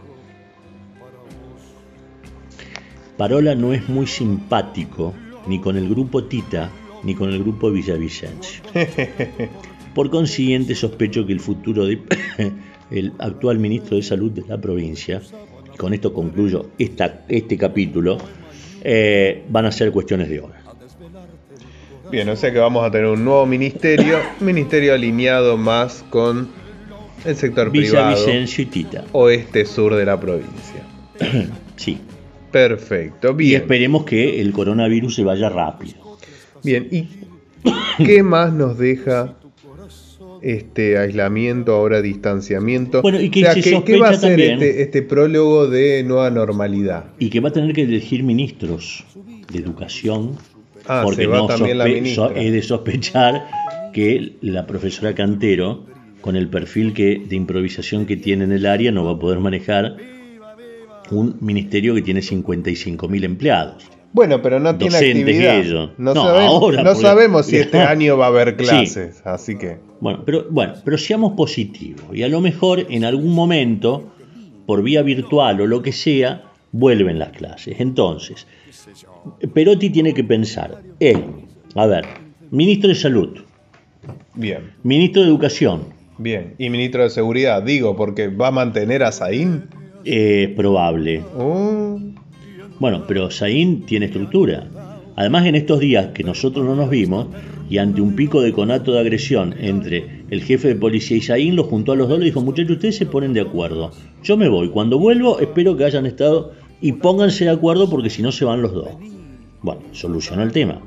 Parola 3.17 3.55
no 3.55 3.73
es 3.73 3.89
muy 3.89 4.09
simpático 4.09 5.15
ni 5.47 5.61
con 5.61 5.77
el 5.77 5.89
grupo 5.89 6.25
Tita 6.25 6.73
ni 7.05 7.15
con 7.15 7.31
el 7.31 7.41
grupo 7.41 7.71
Villavicencio. 7.71 8.63
Por 9.95 10.11
consiguiente, 10.11 10.75
sospecho 10.75 11.25
que 11.27 11.33
el 11.33 11.41
futuro 11.41 11.87
del 11.87 12.03
actual 13.19 13.59
ministro 13.59 13.97
de 13.97 14.03
Salud 14.03 14.31
de 14.33 14.43
la 14.49 14.61
provincia, 14.61 15.23
y 15.73 15.77
con 15.77 15.95
esto 15.95 16.13
concluyo 16.13 16.71
esta, 16.79 17.25
este 17.29 17.57
capítulo, 17.57 18.19
eh, 18.83 19.45
van 19.49 19.67
a 19.67 19.73
ser 19.73 19.93
cuestiones 19.93 20.29
de 20.29 20.41
horas. 20.41 20.63
Bien, 22.11 22.29
o 22.29 22.37
sea 22.37 22.53
que 22.53 22.59
vamos 22.59 22.85
a 22.85 22.91
tener 22.91 23.07
un 23.07 23.25
nuevo 23.25 23.47
ministerio, 23.47 24.19
un 24.41 24.47
ministerio 24.47 24.95
alineado 24.95 25.57
más 25.57 26.05
con 26.11 26.49
el 27.25 27.37
sector 27.37 27.71
privado, 27.71 28.17
y 28.31 28.65
Tita. 28.67 29.05
oeste-sur 29.13 29.95
de 29.95 30.05
la 30.05 30.19
provincia. 30.19 30.83
Sí. 31.77 31.99
Perfecto, 32.53 33.33
Y 33.33 33.35
bien. 33.35 33.63
esperemos 33.63 34.05
que 34.05 34.41
el 34.41 34.53
coronavirus 34.53 35.17
se 35.17 35.25
vaya 35.25 35.49
rápido. 35.49 36.04
Bien, 36.65 36.89
¿y 36.91 37.07
qué 38.05 38.23
más 38.23 38.53
nos 38.53 38.79
deja 38.79 39.37
este 40.43 40.99
aislamiento, 40.99 41.75
ahora 41.75 42.03
distanciamiento? 42.03 43.03
Bueno, 43.03 43.21
y 43.21 43.31
que 43.31 43.41
o 43.41 43.53
sea, 43.53 43.55
se 43.55 43.63
¿qué, 43.63 43.85
qué 43.85 43.99
va 43.99 44.11
a 44.11 44.15
ser 44.15 44.41
este, 44.41 44.83
este 44.83 45.03
prólogo 45.03 45.67
de 45.69 46.03
nueva 46.05 46.31
normalidad? 46.31 47.07
Y 47.19 47.31
que 47.31 47.41
va 47.41 47.51
a 47.51 47.53
tener 47.53 47.73
que 47.75 47.83
elegir 47.83 48.23
ministros 48.23 49.05
de 49.53 49.59
educación. 49.59 50.37
Ah, 50.87 51.01
porque 51.05 51.23
se 51.23 51.27
va 51.29 51.39
no 51.39 51.47
también 51.47 51.79
la 51.79 51.87
sospe- 51.87 51.95
ministra. 51.95 52.29
so- 52.29 52.35
es 52.35 52.53
de 52.53 52.63
sospechar 52.63 53.47
que 53.95 54.33
la 54.43 54.67
profesora 54.67 55.15
Cantero, 55.15 55.87
con 56.21 56.37
el 56.37 56.49
perfil 56.49 56.93
que, 56.93 57.23
de 57.27 57.37
improvisación 57.37 58.05
que 58.07 58.17
tiene 58.17 58.45
en 58.45 58.53
el 58.53 58.67
área, 58.67 58.93
no 58.93 59.05
va 59.05 59.13
a 59.13 59.19
poder 59.19 59.39
manejar 59.41 59.97
un 61.11 61.37
ministerio 61.41 61.95
que 61.95 62.03
tiene 62.03 62.21
55.000 62.21 63.25
empleados. 63.25 63.85
Bueno, 64.15 64.41
pero 64.41 64.59
no 64.61 64.77
tiene 64.77 64.97
actividad. 64.97 65.59
ellos. 65.59 65.91
No, 65.99 66.15
No, 66.15 66.23
sabemos, 66.23 66.49
ahora, 66.55 66.83
no 66.85 66.91
porque- 66.93 67.03
sabemos 67.03 67.47
si 67.47 67.57
este 67.65 67.81
año 67.81 68.17
va 68.17 68.27
a 68.27 68.29
haber 68.29 68.51
Sí. 68.51 68.57
clases, 68.57 69.21
así 69.27 69.59
que 69.59 69.77
Bueno, 70.01 70.23
pero 70.25 70.47
bueno, 70.51 70.75
pero 70.85 70.97
seamos 70.97 71.33
positivos 71.33 72.05
y 72.17 72.23
a 72.23 72.29
lo 72.29 72.41
mejor 72.41 72.87
en 72.89 73.05
algún 73.05 73.35
momento, 73.35 74.13
por 74.67 74.83
vía 74.83 75.03
virtual 75.03 75.61
o 75.61 75.67
lo 75.67 75.83
que 75.83 75.91
sea, 75.93 76.43
vuelven 76.73 77.19
las 77.19 77.31
clases. 77.31 77.77
Entonces, 77.81 78.47
Perotti 79.53 79.91
tiene 79.91 80.15
que 80.15 80.23
pensar, 80.25 80.81
él, 81.01 81.23
a 81.75 81.87
ver, 81.87 82.05
ministro 82.51 82.89
de 82.91 82.95
Salud, 82.95 83.39
bien, 84.35 84.73
ministro 84.85 85.23
de 85.23 85.29
Educación, 85.29 85.85
bien. 86.19 86.55
Y 86.59 86.71
ministro 86.71 87.03
de 87.03 87.11
Seguridad, 87.11 87.63
digo, 87.65 87.97
porque 87.97 88.29
va 88.29 88.49
a 88.49 88.53
mantener 88.53 89.03
a 89.03 89.11
Saín. 89.13 89.65
eh, 90.07 90.53
probable. 90.55 91.23
Uh, 91.37 91.99
Bueno, 92.81 93.05
pero 93.07 93.31
Saín 93.31 93.87
tiene 93.87 94.07
estructura. 94.07 94.67
Además, 95.17 95.47
en 95.47 95.55
estos 95.55 95.79
días 95.79 96.09
que 96.09 96.25
nosotros 96.25 96.67
no 96.67 96.75
nos 96.75 96.91
vimos, 96.91 97.29
y 97.71 97.79
ante 97.79 98.01
un 98.01 98.15
pico 98.15 98.43
de 98.43 98.53
conato 98.53 98.93
de 98.93 99.01
agresión 99.01 99.55
entre 99.59 100.25
el 100.31 100.43
jefe 100.43 100.69
de 100.69 100.75
policía 100.75 101.17
y 101.17 101.21
Isaín, 101.21 101.57
lo 101.57 101.65
juntó 101.65 101.93
a 101.93 101.97
los 101.97 102.09
dos 102.09 102.19
y 102.19 102.21
le 102.21 102.27
dijo, 102.27 102.41
muchachos, 102.41 102.73
ustedes 102.73 102.97
se 102.97 103.07
ponen 103.07 103.33
de 103.33 103.41
acuerdo. 103.41 103.91
Yo 104.23 104.37
me 104.37 104.49
voy. 104.49 104.69
Cuando 104.71 104.99
vuelvo, 104.99 105.39
espero 105.39 105.77
que 105.77 105.85
hayan 105.85 106.07
estado 106.07 106.53
y 106.81 106.93
pónganse 106.93 107.45
de 107.45 107.51
acuerdo 107.51 107.89
porque 107.89 108.11
si 108.11 108.23
no 108.23 108.33
se 108.33 108.45
van 108.45 108.61
los 108.61 108.73
dos. 108.73 108.89
Bueno, 109.63 109.81
solucionó 109.93 110.43
el 110.43 110.53
tema. 110.53 110.81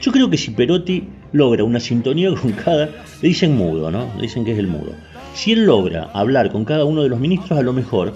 Yo 0.00 0.12
creo 0.12 0.30
que 0.30 0.38
si 0.38 0.50
Perotti 0.50 1.04
logra 1.32 1.64
una 1.64 1.80
sintonía 1.80 2.32
con 2.40 2.52
cada, 2.52 2.86
le 3.20 3.28
dicen 3.28 3.56
mudo, 3.56 3.90
¿no? 3.90 4.08
Le 4.16 4.22
dicen 4.22 4.44
que 4.44 4.52
es 4.52 4.58
el 4.58 4.66
mudo. 4.66 4.92
Si 5.34 5.52
él 5.52 5.64
logra 5.64 6.10
hablar 6.14 6.52
con 6.52 6.64
cada 6.64 6.84
uno 6.84 7.02
de 7.02 7.08
los 7.08 7.18
ministros, 7.18 7.58
a 7.58 7.62
lo 7.62 7.72
mejor 7.72 8.12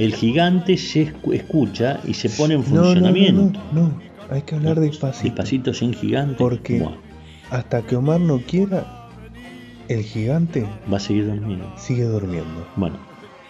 el 0.00 0.14
gigante 0.14 0.78
se 0.78 1.12
escucha 1.30 2.00
y 2.06 2.14
se 2.14 2.30
pone 2.30 2.54
en 2.54 2.64
funcionamiento. 2.64 3.60
No, 3.70 3.82
no, 3.82 3.94
hay 4.30 4.40
que 4.40 4.54
hablar 4.54 4.80
despacito. 4.80 5.28
Despacito 5.28 5.74
sin 5.74 5.92
gigante. 5.92 6.36
Porque 6.38 6.82
hasta 7.50 7.82
que 7.82 7.96
Omar 7.96 8.18
no 8.18 8.38
quiera, 8.38 9.10
el 9.88 10.02
gigante 10.02 10.66
va 10.90 10.96
a 10.96 11.00
seguir 11.00 11.26
durmiendo. 11.26 11.70
Sigue 11.76 12.04
durmiendo. 12.04 12.66
Bueno, 12.76 12.96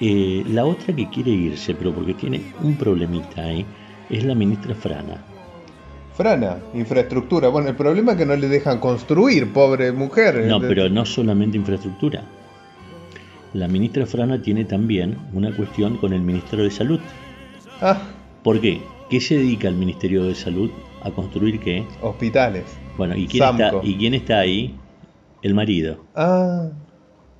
eh, 0.00 0.42
la 0.48 0.64
otra 0.64 0.92
que 0.96 1.08
quiere 1.08 1.30
irse, 1.30 1.72
pero 1.72 1.94
porque 1.94 2.14
tiene 2.14 2.42
un 2.64 2.74
problemita 2.74 3.42
ahí, 3.42 3.64
es 4.08 4.24
la 4.24 4.34
ministra 4.34 4.74
Frana. 4.74 5.24
Frana, 6.14 6.58
infraestructura. 6.74 7.48
Bueno, 7.48 7.68
el 7.68 7.76
problema 7.76 8.12
es 8.12 8.18
que 8.18 8.26
no 8.26 8.34
le 8.34 8.48
dejan 8.48 8.80
construir, 8.80 9.52
pobre 9.52 9.92
mujer. 9.92 10.46
No, 10.48 10.60
pero 10.60 10.88
no 10.88 11.06
solamente 11.06 11.56
infraestructura. 11.56 12.24
La 13.52 13.66
ministra 13.66 14.06
Frana 14.06 14.40
tiene 14.40 14.64
también 14.64 15.16
una 15.32 15.54
cuestión 15.54 15.96
con 15.96 16.12
el 16.12 16.20
Ministerio 16.20 16.64
de 16.64 16.70
Salud. 16.70 17.00
Ah. 17.80 18.00
¿Por 18.44 18.60
qué? 18.60 18.80
¿Qué 19.08 19.20
se 19.20 19.38
dedica 19.38 19.66
el 19.66 19.74
Ministerio 19.74 20.24
de 20.24 20.34
Salud 20.36 20.70
a 21.02 21.10
construir 21.10 21.58
qué? 21.58 21.84
Hospitales. 22.00 22.64
Bueno, 22.96 23.16
¿y 23.16 23.26
quién, 23.26 23.42
está, 23.42 23.72
¿y 23.82 23.96
quién 23.96 24.14
está 24.14 24.38
ahí? 24.38 24.76
El 25.42 25.54
marido. 25.54 25.96
Ah. 26.14 26.68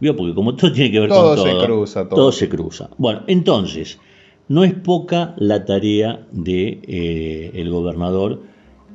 ¿Vio? 0.01 0.17
Porque 0.17 0.35
como 0.35 0.57
todo 0.57 0.73
tiene 0.73 0.91
que 0.91 1.01
ver 1.01 1.11
todo 1.11 1.37
con 1.37 1.37
todo. 1.37 1.45
Todo 1.45 1.61
se 1.61 1.67
cruza. 1.67 2.09
Todo. 2.09 2.17
todo 2.17 2.33
se 2.33 2.49
cruza. 2.49 2.91
Bueno, 2.99 3.23
entonces, 3.29 4.01
no 4.49 4.65
es 4.65 4.75
poca 4.75 5.35
la 5.37 5.65
tarea 5.65 6.27
del 6.33 6.45
de, 6.45 6.81
eh, 6.89 7.51
el 7.55 7.71
gobernador 7.71 8.43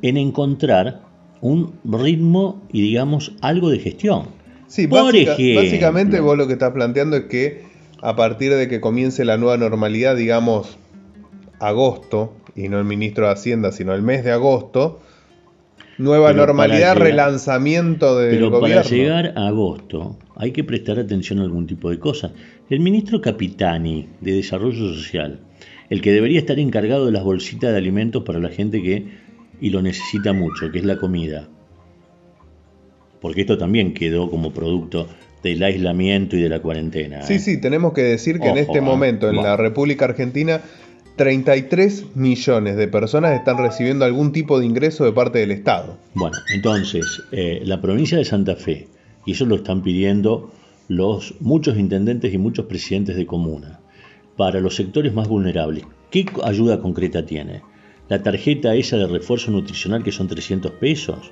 en 0.01 0.17
encontrar 0.17 1.01
un 1.39 1.75
ritmo 1.85 2.61
y 2.73 2.81
digamos 2.81 3.31
algo 3.39 3.69
de 3.69 3.79
gestión. 3.79 4.23
Sí, 4.67 4.87
básicamente 4.87 6.19
vos 6.19 6.37
lo 6.37 6.47
que 6.47 6.53
estás 6.53 6.71
planteando 6.71 7.17
es 7.17 7.25
que 7.25 7.63
a 8.01 8.15
partir 8.15 8.53
de 8.53 8.67
que 8.67 8.81
comience 8.81 9.25
la 9.25 9.37
nueva 9.37 9.57
normalidad, 9.57 10.15
digamos 10.15 10.77
agosto, 11.59 12.33
y 12.55 12.69
no 12.69 12.79
el 12.79 12.85
ministro 12.85 13.27
de 13.27 13.33
Hacienda, 13.33 13.71
sino 13.71 13.93
el 13.93 14.01
mes 14.01 14.23
de 14.23 14.31
agosto, 14.31 15.01
nueva 15.97 16.33
normalidad, 16.33 16.95
relanzamiento 16.95 18.17
del 18.17 18.35
pero 18.35 18.49
gobierno. 18.49 18.83
Para 18.83 18.95
llegar 18.95 19.33
a 19.35 19.47
agosto 19.47 20.17
hay 20.35 20.51
que 20.51 20.63
prestar 20.63 20.99
atención 20.99 21.39
a 21.39 21.43
algún 21.43 21.67
tipo 21.67 21.89
de 21.89 21.99
cosas. 21.99 22.31
El 22.69 22.79
ministro 22.79 23.21
Capitani 23.21 24.07
de 24.21 24.33
Desarrollo 24.33 24.93
Social, 24.93 25.39
el 25.89 26.01
que 26.01 26.11
debería 26.11 26.39
estar 26.39 26.59
encargado 26.59 27.05
de 27.05 27.11
las 27.11 27.23
bolsitas 27.23 27.71
de 27.71 27.77
alimentos 27.77 28.23
para 28.23 28.39
la 28.39 28.49
gente 28.49 28.81
que 28.81 29.25
y 29.61 29.69
lo 29.69 29.81
necesita 29.81 30.33
mucho, 30.33 30.71
que 30.71 30.79
es 30.79 30.85
la 30.85 30.97
comida. 30.97 31.47
Porque 33.25 33.41
esto 33.41 33.57
también 33.57 33.95
quedó 33.95 34.29
como 34.29 34.51
producto 34.51 35.07
del 35.41 35.63
aislamiento 35.63 36.37
y 36.37 36.43
de 36.43 36.47
la 36.47 36.61
cuarentena. 36.61 37.23
Sí, 37.23 37.33
¿eh? 37.33 37.39
sí, 37.39 37.59
tenemos 37.59 37.91
que 37.93 38.03
decir 38.03 38.39
que 38.39 38.49
en 38.49 38.59
este 38.59 38.77
¿eh? 38.77 38.81
momento 38.81 39.27
en 39.27 39.37
la 39.37 39.57
República 39.57 40.05
Argentina 40.05 40.61
33 41.15 42.15
millones 42.15 42.75
de 42.75 42.87
personas 42.87 43.31
están 43.33 43.57
recibiendo 43.57 44.05
algún 44.05 44.31
tipo 44.31 44.59
de 44.59 44.67
ingreso 44.67 45.05
de 45.05 45.11
parte 45.11 45.39
del 45.39 45.49
Estado. 45.49 45.97
Bueno, 46.13 46.37
entonces, 46.53 47.23
eh, 47.31 47.61
la 47.63 47.81
provincia 47.81 48.15
de 48.15 48.25
Santa 48.25 48.55
Fe, 48.55 48.89
y 49.25 49.31
eso 49.31 49.47
lo 49.47 49.55
están 49.55 49.81
pidiendo 49.81 50.53
los 50.87 51.33
muchos 51.39 51.79
intendentes 51.79 52.31
y 52.31 52.37
muchos 52.37 52.67
presidentes 52.67 53.15
de 53.15 53.25
comuna, 53.25 53.79
para 54.37 54.59
los 54.59 54.75
sectores 54.75 55.15
más 55.15 55.27
vulnerables, 55.27 55.83
¿qué 56.11 56.27
ayuda 56.43 56.79
concreta 56.79 57.25
tiene? 57.25 57.63
la 58.07 58.21
tarjeta 58.21 58.75
esa 58.75 58.97
de 58.97 59.07
refuerzo 59.07 59.51
nutricional 59.51 60.03
que 60.03 60.11
son 60.11 60.27
300 60.27 60.71
pesos. 60.73 61.31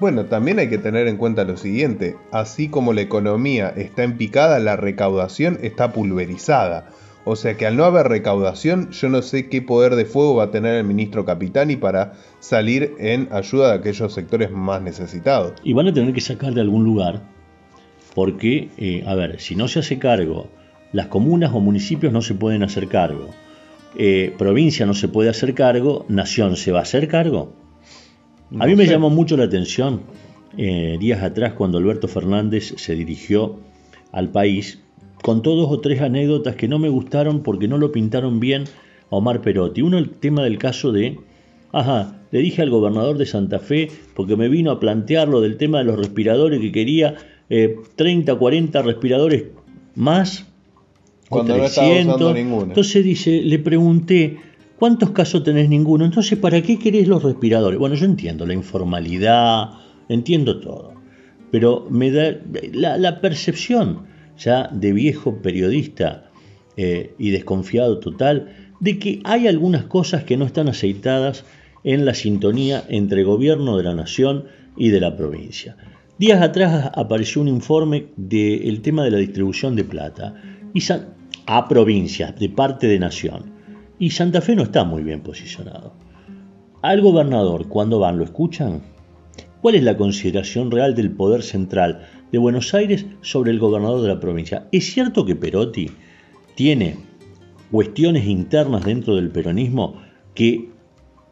Bueno, 0.00 0.26
también 0.26 0.58
hay 0.58 0.68
que 0.68 0.78
tener 0.78 1.08
en 1.08 1.16
cuenta 1.16 1.44
lo 1.44 1.56
siguiente, 1.56 2.16
así 2.30 2.68
como 2.68 2.92
la 2.92 3.00
economía 3.00 3.68
está 3.68 4.04
en 4.04 4.16
picada, 4.16 4.58
la 4.60 4.76
recaudación 4.76 5.58
está 5.62 5.92
pulverizada. 5.92 6.90
O 7.24 7.36
sea 7.36 7.56
que 7.56 7.66
al 7.66 7.76
no 7.76 7.84
haber 7.84 8.06
recaudación, 8.06 8.90
yo 8.90 9.08
no 9.08 9.22
sé 9.22 9.48
qué 9.48 9.60
poder 9.60 9.96
de 9.96 10.04
fuego 10.04 10.36
va 10.36 10.44
a 10.44 10.50
tener 10.50 10.74
el 10.74 10.84
ministro 10.84 11.24
Capitani 11.24 11.76
para 11.76 12.14
salir 12.38 12.94
en 12.98 13.28
ayuda 13.32 13.72
de 13.72 13.78
aquellos 13.78 14.14
sectores 14.14 14.50
más 14.50 14.80
necesitados. 14.80 15.54
Y 15.64 15.72
van 15.72 15.88
a 15.88 15.92
tener 15.92 16.14
que 16.14 16.20
sacar 16.20 16.54
de 16.54 16.60
algún 16.60 16.84
lugar, 16.84 17.20
porque, 18.14 18.70
eh, 18.78 19.04
a 19.06 19.14
ver, 19.14 19.40
si 19.40 19.56
no 19.56 19.68
se 19.68 19.80
hace 19.80 19.98
cargo, 19.98 20.48
las 20.92 21.08
comunas 21.08 21.52
o 21.52 21.60
municipios 21.60 22.12
no 22.12 22.22
se 22.22 22.34
pueden 22.34 22.62
hacer 22.62 22.88
cargo 22.88 23.28
eh, 23.96 24.34
provincia 24.36 24.86
no 24.86 24.94
se 24.94 25.08
puede 25.08 25.30
hacer 25.30 25.54
cargo, 25.54 26.04
nación 26.08 26.56
se 26.56 26.72
va 26.72 26.80
a 26.80 26.82
hacer 26.82 27.08
cargo. 27.08 27.52
A 28.58 28.66
mí 28.66 28.76
me 28.76 28.86
llamó 28.86 29.10
mucho 29.10 29.36
la 29.36 29.44
atención 29.44 30.02
eh, 30.56 30.96
días 30.98 31.22
atrás 31.22 31.52
cuando 31.52 31.78
Alberto 31.78 32.08
Fernández 32.08 32.74
se 32.76 32.94
dirigió 32.94 33.58
al 34.12 34.30
país, 34.30 34.80
contó 35.22 35.54
dos 35.54 35.70
o 35.70 35.80
tres 35.80 36.00
anécdotas 36.00 36.56
que 36.56 36.68
no 36.68 36.78
me 36.78 36.88
gustaron 36.88 37.42
porque 37.42 37.68
no 37.68 37.78
lo 37.78 37.92
pintaron 37.92 38.40
bien 38.40 38.64
a 39.10 39.16
Omar 39.16 39.42
Perotti. 39.42 39.82
Uno 39.82 39.98
el 39.98 40.10
tema 40.10 40.42
del 40.42 40.58
caso 40.58 40.92
de, 40.92 41.18
ajá, 41.72 42.22
le 42.30 42.40
dije 42.40 42.62
al 42.62 42.70
gobernador 42.70 43.18
de 43.18 43.26
Santa 43.26 43.58
Fe, 43.58 43.90
porque 44.14 44.36
me 44.36 44.48
vino 44.48 44.70
a 44.70 44.80
plantear 44.80 45.28
lo 45.28 45.40
del 45.40 45.56
tema 45.56 45.78
de 45.78 45.84
los 45.84 45.98
respiradores, 45.98 46.60
que 46.60 46.72
quería 46.72 47.16
30, 47.48 48.32
eh, 48.32 48.36
40 48.36 48.82
respiradores 48.82 49.44
más 49.94 50.46
cuando 51.28 51.56
no 51.56 51.64
estaba 51.64 51.88
usando 51.88 52.34
ninguno. 52.34 52.64
Entonces 52.64 53.04
dice, 53.04 53.42
le 53.42 53.58
pregunté, 53.58 54.38
¿cuántos 54.78 55.10
casos 55.10 55.44
tenés 55.44 55.68
ninguno? 55.68 56.04
Entonces, 56.04 56.38
¿para 56.38 56.62
qué 56.62 56.78
querés 56.78 57.08
los 57.08 57.22
respiradores? 57.22 57.78
Bueno, 57.78 57.94
yo 57.94 58.04
entiendo 58.04 58.46
la 58.46 58.54
informalidad, 58.54 59.70
entiendo 60.08 60.60
todo, 60.60 60.94
pero 61.50 61.86
me 61.90 62.10
da 62.10 62.36
la, 62.72 63.20
percepción 63.20 64.06
ya 64.38 64.68
de 64.68 64.92
viejo 64.92 65.42
periodista 65.42 66.30
eh, 66.76 67.14
y 67.18 67.30
desconfiado 67.30 67.98
total 67.98 68.54
de 68.80 68.98
que 68.98 69.20
hay 69.24 69.48
algunas 69.48 69.84
cosas 69.84 70.24
que 70.24 70.36
no 70.36 70.44
están 70.44 70.68
aceitadas 70.68 71.44
en 71.84 72.04
la 72.04 72.14
sintonía 72.14 72.84
entre 72.88 73.24
gobierno 73.24 73.76
de 73.76 73.82
la 73.82 73.94
nación 73.94 74.44
y 74.76 74.90
de 74.90 75.00
la 75.00 75.16
provincia. 75.16 75.76
Días 76.18 76.42
atrás 76.42 76.90
apareció 76.94 77.40
un 77.42 77.48
informe 77.48 78.08
del 78.16 78.80
tema 78.82 79.04
de 79.04 79.10
la 79.10 79.18
distribución 79.18 79.76
de 79.76 79.84
plata 79.84 80.34
y 80.74 80.82
a 81.46 81.68
provincias 81.68 82.38
de 82.38 82.48
parte 82.48 82.88
de 82.88 82.98
nación. 82.98 83.57
Y 83.98 84.10
Santa 84.10 84.40
Fe 84.40 84.54
no 84.54 84.62
está 84.62 84.84
muy 84.84 85.02
bien 85.02 85.22
posicionado. 85.22 85.92
Al 86.82 87.00
gobernador, 87.00 87.68
cuando 87.68 87.98
van, 87.98 88.18
lo 88.18 88.24
escuchan. 88.24 88.82
¿Cuál 89.60 89.74
es 89.74 89.82
la 89.82 89.96
consideración 89.96 90.70
real 90.70 90.94
del 90.94 91.10
poder 91.10 91.42
central 91.42 92.06
de 92.30 92.38
Buenos 92.38 92.72
Aires 92.74 93.06
sobre 93.22 93.50
el 93.50 93.58
gobernador 93.58 94.02
de 94.02 94.08
la 94.08 94.20
provincia? 94.20 94.68
¿Es 94.70 94.92
cierto 94.92 95.26
que 95.26 95.34
Perotti 95.34 95.90
tiene 96.54 96.96
cuestiones 97.72 98.26
internas 98.26 98.84
dentro 98.84 99.16
del 99.16 99.30
peronismo 99.30 100.00
que 100.34 100.70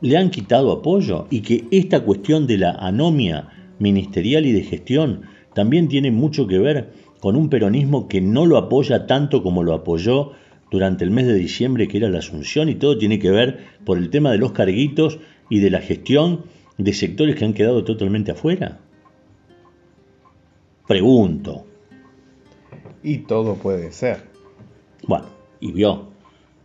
le 0.01 0.17
han 0.17 0.31
quitado 0.31 0.73
apoyo 0.73 1.27
y 1.31 1.41
que 1.41 1.67
esta 1.71 2.01
cuestión 2.01 2.49
de 2.49 2.59
la 2.59 2.73
anomia 2.73 3.49
ministerial 3.79 4.45
y 4.45 4.53
de 4.53 4.63
gestión 4.63 5.23
también 5.55 5.89
tiene 5.89 6.11
mucho 6.11 6.47
que 6.47 6.59
ver 6.59 6.93
con 7.21 7.37
un 7.37 7.49
peronismo 7.49 8.09
que 8.09 8.21
no 8.21 8.45
lo 8.45 8.57
apoya 8.59 9.07
tanto 9.07 9.43
como 9.43 9.63
lo 9.63 9.73
apoyó 9.73 10.33
durante 10.71 11.05
el 11.05 11.11
mes 11.11 11.27
de 11.27 11.35
diciembre, 11.35 11.89
que 11.89 11.99
era 11.99 12.09
la 12.09 12.19
Asunción, 12.19 12.69
y 12.69 12.75
todo 12.75 12.99
tiene 12.99 13.19
que 13.19 13.31
ver 13.31 13.61
por 13.85 13.99
el 13.99 14.11
tema 14.11 14.33
de 14.33 14.39
los 14.39 14.53
carguitos 14.53 15.19
y 15.49 15.61
de 15.61 15.71
la 15.71 15.81
gestión 15.81 16.45
de 16.79 16.93
sectores 16.93 17.37
que 17.37 17.45
han 17.45 17.55
quedado 17.55 17.85
totalmente 17.85 18.33
afuera? 18.33 18.81
Pregunto. 20.87 21.67
Y 23.03 23.19
todo 23.19 23.55
puede 23.55 23.93
ser. 23.93 24.25
Bueno, 25.07 25.27
y 25.61 25.73
vio, 25.73 26.09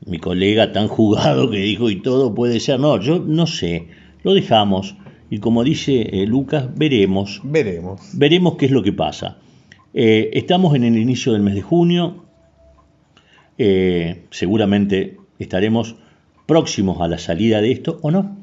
mi 0.05 0.19
colega 0.19 0.71
tan 0.71 0.87
jugado 0.87 1.49
que 1.49 1.57
dijo 1.57 1.89
y 1.89 2.01
todo 2.01 2.33
puede 2.33 2.59
ser. 2.59 2.79
No, 2.79 2.99
yo 2.99 3.19
no 3.19 3.47
sé, 3.47 3.87
lo 4.23 4.33
dejamos. 4.33 4.95
Y 5.29 5.39
como 5.39 5.63
dice 5.63 6.01
eh, 6.01 6.25
Lucas, 6.27 6.67
veremos. 6.75 7.41
Veremos. 7.43 8.01
Veremos 8.13 8.55
qué 8.57 8.65
es 8.65 8.71
lo 8.71 8.83
que 8.83 8.93
pasa. 8.93 9.37
Eh, 9.93 10.29
estamos 10.33 10.75
en 10.75 10.83
el 10.83 10.97
inicio 10.97 11.33
del 11.33 11.41
mes 11.41 11.55
de 11.55 11.61
junio, 11.61 12.25
eh, 13.63 14.23
seguramente 14.31 15.19
estaremos 15.37 15.95
próximos 16.47 16.99
a 16.99 17.07
la 17.07 17.19
salida 17.19 17.61
de 17.61 17.71
esto 17.71 17.99
o 18.01 18.09
no. 18.09 18.35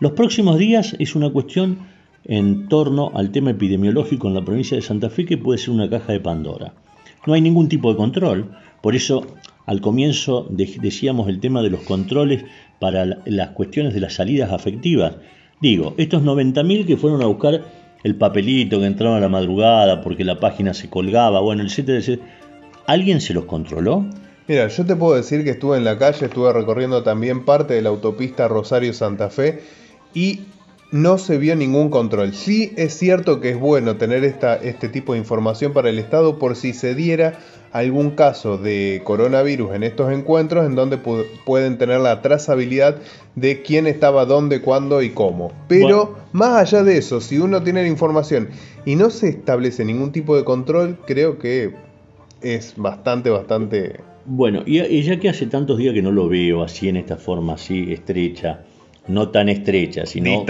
Los 0.00 0.12
próximos 0.12 0.58
días 0.58 0.96
es 0.98 1.14
una 1.14 1.28
cuestión 1.28 1.80
en 2.24 2.68
torno 2.68 3.12
al 3.14 3.32
tema 3.32 3.50
epidemiológico 3.50 4.26
en 4.28 4.34
la 4.34 4.42
provincia 4.42 4.78
de 4.78 4.82
Santa 4.82 5.10
Fe 5.10 5.26
que 5.26 5.36
puede 5.36 5.58
ser 5.58 5.74
una 5.74 5.90
caja 5.90 6.14
de 6.14 6.20
Pandora. 6.20 6.72
No 7.26 7.34
hay 7.34 7.42
ningún 7.42 7.68
tipo 7.68 7.90
de 7.90 7.98
control, 7.98 8.50
por 8.80 8.96
eso 8.96 9.26
al 9.66 9.82
comienzo 9.82 10.48
decíamos 10.48 11.28
el 11.28 11.38
tema 11.38 11.60
de 11.60 11.68
los 11.68 11.80
controles 11.80 12.46
para 12.78 13.04
las 13.26 13.50
cuestiones 13.50 13.92
de 13.92 14.00
las 14.00 14.14
salidas 14.14 14.52
afectivas. 14.52 15.16
Digo, 15.60 15.92
estos 15.98 16.22
90.000 16.22 16.86
que 16.86 16.96
fueron 16.96 17.20
a 17.20 17.26
buscar 17.26 17.62
el 18.02 18.16
papelito, 18.16 18.80
que 18.80 18.86
entraron 18.86 19.18
a 19.18 19.20
la 19.20 19.28
madrugada 19.28 20.00
porque 20.00 20.24
la 20.24 20.40
página 20.40 20.72
se 20.72 20.88
colgaba, 20.88 21.40
bueno, 21.40 21.62
etcétera, 21.62 21.98
etcétera, 21.98 22.26
¿alguien 22.86 23.20
se 23.20 23.34
los 23.34 23.44
controló? 23.44 24.04
Mira, 24.46 24.68
yo 24.68 24.84
te 24.84 24.94
puedo 24.94 25.14
decir 25.14 25.42
que 25.42 25.50
estuve 25.50 25.78
en 25.78 25.84
la 25.84 25.98
calle, 25.98 26.26
estuve 26.26 26.52
recorriendo 26.52 27.02
también 27.02 27.44
parte 27.44 27.74
de 27.74 27.82
la 27.82 27.88
autopista 27.88 28.46
Rosario-Santa 28.46 29.30
Fe 29.30 29.60
y 30.12 30.40
no 30.90 31.18
se 31.18 31.38
vio 31.38 31.56
ningún 31.56 31.90
control. 31.90 32.34
Sí 32.34 32.72
es 32.76 32.94
cierto 32.94 33.40
que 33.40 33.50
es 33.50 33.58
bueno 33.58 33.96
tener 33.96 34.22
esta, 34.22 34.54
este 34.56 34.88
tipo 34.88 35.14
de 35.14 35.18
información 35.18 35.72
para 35.72 35.88
el 35.88 35.98
Estado 35.98 36.38
por 36.38 36.56
si 36.56 36.72
se 36.72 36.94
diera 36.94 37.38
algún 37.72 38.12
caso 38.12 38.58
de 38.58 39.00
coronavirus 39.02 39.74
en 39.74 39.82
estos 39.82 40.12
encuentros 40.12 40.64
en 40.64 40.76
donde 40.76 40.98
pueden 40.98 41.76
tener 41.78 41.98
la 42.00 42.22
trazabilidad 42.22 42.98
de 43.34 43.62
quién 43.62 43.88
estaba 43.88 44.26
dónde, 44.26 44.60
cuándo 44.60 45.02
y 45.02 45.10
cómo. 45.10 45.52
Pero 45.66 46.16
más 46.32 46.60
allá 46.60 46.84
de 46.84 46.98
eso, 46.98 47.20
si 47.20 47.38
uno 47.38 47.64
tiene 47.64 47.82
la 47.82 47.88
información 47.88 48.50
y 48.84 48.94
no 48.94 49.10
se 49.10 49.30
establece 49.30 49.84
ningún 49.84 50.12
tipo 50.12 50.36
de 50.36 50.44
control, 50.44 50.98
creo 51.04 51.38
que 51.38 51.74
es 52.44 52.74
bastante, 52.76 53.30
bastante... 53.30 54.00
Bueno, 54.26 54.62
y, 54.64 55.02
ya 55.02 55.18
que 55.18 55.28
hace 55.28 55.46
tantos 55.46 55.78
días 55.78 55.92
que 55.94 56.02
no 56.02 56.12
lo 56.12 56.28
veo 56.28 56.62
así 56.62 56.88
en 56.88 56.96
esta 56.96 57.16
forma, 57.16 57.54
así 57.54 57.92
estrecha, 57.92 58.60
no 59.08 59.28
tan 59.28 59.48
estrecha, 59.48 60.06
sino 60.06 60.44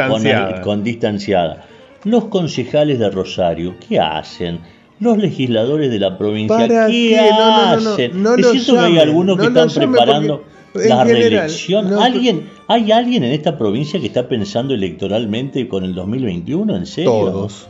Con, 0.63 0.85
distanciada. 0.85 1.67
Los 2.05 2.27
concejales 2.27 2.99
de 2.99 3.11
Rosario, 3.11 3.75
¿qué 3.89 3.99
hacen? 3.99 4.61
Los 5.01 5.19
legisladores 5.19 5.91
de 5.91 5.99
la 5.99 6.17
provincia, 6.17 6.69
¿qué, 6.87 7.19
hacen? 7.19 8.23
No, 8.23 8.35
es 8.37 8.47
cierto 8.49 8.75
que 8.75 8.81
hay 8.81 8.99
algunos 8.99 9.39
que 9.39 9.47
están 9.47 9.69
preparando 9.71 10.45
la 10.75 11.05
reelección. 11.05 11.95
¿Alguien, 11.95 12.49
¿Hay 12.69 12.93
alguien 12.93 13.25
en 13.25 13.33
esta 13.33 13.59
provincia 13.59 14.01
que 14.01 14.07
está 14.07 14.29
pensando 14.29 14.75
electoralmente 14.75 15.69
con 15.69 15.85
el 15.85 15.95
2021? 15.95 16.77
¿En 16.77 16.87
serio? 16.87 17.11
Todos. 17.11 17.69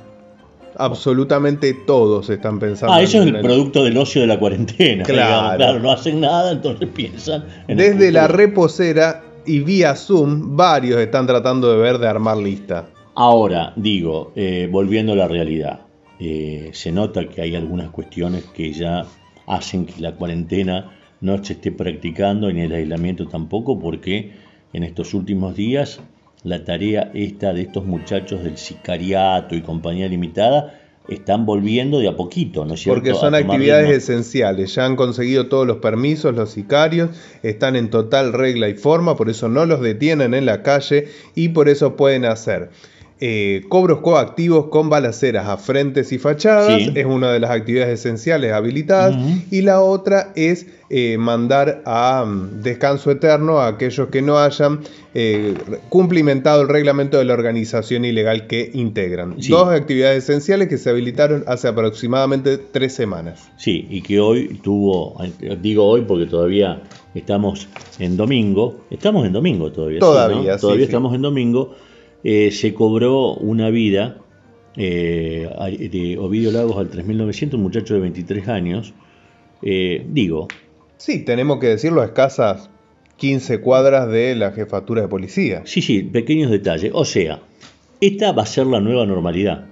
Absolutamente 0.76 1.72
todos 1.86 2.30
están 2.30 2.58
pensando. 2.58 2.94
Ah, 2.94 3.02
eso 3.02 3.22
es 3.22 3.26
el, 3.26 3.40
producto 3.40 3.84
del 3.84 3.96
ocio 3.96 4.20
de 4.20 4.26
la 4.26 4.38
cuarentena. 4.38 5.04
Claro. 5.04 5.56
claro, 5.56 5.80
no 5.80 5.90
hacen 5.90 6.20
nada, 6.20 6.52
entonces 6.52 6.88
piensan. 6.92 7.44
En 7.68 7.76
Desde 7.76 8.10
la 8.10 8.28
reposera 8.28 9.22
y 9.46 9.60
vía 9.60 9.94
Zoom, 9.94 10.56
varios 10.56 11.00
están 11.00 11.26
tratando 11.26 11.70
de 11.72 11.78
ver 11.78 11.98
de 11.98 12.08
armar 12.08 12.36
lista. 12.36 12.86
Ahora, 13.14 13.72
digo, 13.76 14.32
eh, 14.34 14.68
volviendo 14.70 15.12
a 15.12 15.16
la 15.16 15.28
realidad, 15.28 15.80
eh, 16.18 16.70
se 16.72 16.90
nota 16.90 17.28
que 17.28 17.42
hay 17.42 17.54
algunas 17.54 17.90
cuestiones 17.90 18.44
que 18.54 18.72
ya 18.72 19.04
hacen 19.46 19.86
que 19.86 20.00
la 20.00 20.16
cuarentena 20.16 20.90
no 21.20 21.42
se 21.44 21.54
esté 21.54 21.70
practicando 21.70 22.52
ni 22.52 22.62
el 22.62 22.72
aislamiento 22.72 23.28
tampoco, 23.28 23.78
porque 23.78 24.32
en 24.72 24.82
estos 24.82 25.14
últimos 25.14 25.54
días 25.54 26.00
la 26.44 26.62
tarea 26.64 27.10
esta 27.14 27.52
de 27.52 27.62
estos 27.62 27.84
muchachos 27.84 28.44
del 28.44 28.56
sicariato 28.58 29.56
y 29.56 29.62
compañía 29.62 30.08
limitada 30.08 30.78
están 31.08 31.44
volviendo 31.44 31.98
de 31.98 32.08
a 32.08 32.16
poquito, 32.16 32.64
¿no 32.64 32.74
es 32.74 32.80
cierto? 32.80 33.02
Porque 33.02 33.14
son 33.14 33.34
actividades 33.34 33.90
esenciales, 33.90 34.74
ya 34.74 34.86
han 34.86 34.96
conseguido 34.96 35.48
todos 35.48 35.66
los 35.66 35.78
permisos, 35.78 36.34
los 36.34 36.50
sicarios, 36.50 37.10
están 37.42 37.76
en 37.76 37.90
total 37.90 38.32
regla 38.32 38.68
y 38.68 38.74
forma, 38.74 39.16
por 39.16 39.28
eso 39.28 39.48
no 39.48 39.66
los 39.66 39.80
detienen 39.80 40.32
en 40.32 40.46
la 40.46 40.62
calle 40.62 41.08
y 41.34 41.50
por 41.50 41.68
eso 41.68 41.96
pueden 41.96 42.24
hacer 42.24 42.70
eh, 43.20 43.62
cobros 43.68 44.00
coactivos 44.00 44.66
con 44.66 44.90
balaceras 44.90 45.46
a 45.46 45.56
frentes 45.56 46.10
y 46.10 46.18
fachadas, 46.18 46.82
es 46.94 47.06
una 47.06 47.30
de 47.30 47.38
las 47.38 47.52
actividades 47.52 48.00
esenciales 48.00 48.52
habilitadas, 48.52 49.16
y 49.52 49.62
la 49.62 49.80
otra 49.80 50.32
es 50.34 50.66
eh, 50.90 51.16
mandar 51.16 51.82
a 51.86 52.24
mm, 52.26 52.62
descanso 52.62 53.12
eterno 53.12 53.60
a 53.60 53.68
aquellos 53.68 54.08
que 54.08 54.20
no 54.20 54.38
hayan 54.38 54.80
eh, 55.14 55.54
cumplimentado 55.90 56.62
el 56.62 56.68
reglamento 56.68 57.16
de 57.16 57.24
la 57.24 57.34
organización 57.34 58.04
ilegal 58.04 58.48
que 58.48 58.72
integran. 58.74 59.36
Dos 59.48 59.68
actividades 59.68 60.24
esenciales 60.24 60.68
que 60.68 60.76
se 60.76 60.90
habilitaron 60.90 61.44
hace 61.46 61.68
aproximadamente 61.68 62.58
tres 62.58 62.94
semanas. 62.94 63.48
Sí, 63.56 63.86
y 63.90 64.02
que 64.02 64.18
hoy 64.18 64.60
tuvo, 64.60 65.16
digo 65.62 65.86
hoy 65.86 66.02
porque 66.02 66.26
todavía 66.26 66.82
estamos 67.14 67.68
en 68.00 68.16
domingo, 68.16 68.80
estamos 68.90 69.24
en 69.24 69.32
domingo 69.32 69.70
todavía. 69.70 70.00
Todavía, 70.00 70.56
Todavía 70.56 70.84
estamos 70.84 71.14
en 71.14 71.22
domingo 71.22 71.76
eh, 72.24 72.50
se 72.52 72.72
cobró 72.72 73.34
una 73.34 73.68
vida 73.68 74.16
eh, 74.76 75.46
de 75.92 76.18
Ovidio 76.18 76.50
Lagos 76.50 76.78
al 76.78 76.88
3900, 76.88 77.58
un 77.58 77.62
muchacho 77.62 77.94
de 77.94 78.00
23 78.00 78.48
años. 78.48 78.94
Eh, 79.62 80.04
digo. 80.08 80.48
Sí, 80.96 81.22
tenemos 81.22 81.60
que 81.60 81.66
decirlo 81.66 82.00
a 82.00 82.06
escasas 82.06 82.70
15 83.18 83.60
cuadras 83.60 84.08
de 84.08 84.34
la 84.34 84.52
jefatura 84.52 85.02
de 85.02 85.08
policía. 85.08 85.62
Sí, 85.66 85.82
sí, 85.82 86.02
pequeños 86.02 86.50
detalles. 86.50 86.92
O 86.94 87.04
sea, 87.04 87.40
esta 88.00 88.32
va 88.32 88.44
a 88.44 88.46
ser 88.46 88.66
la 88.66 88.80
nueva 88.80 89.04
normalidad. 89.04 89.66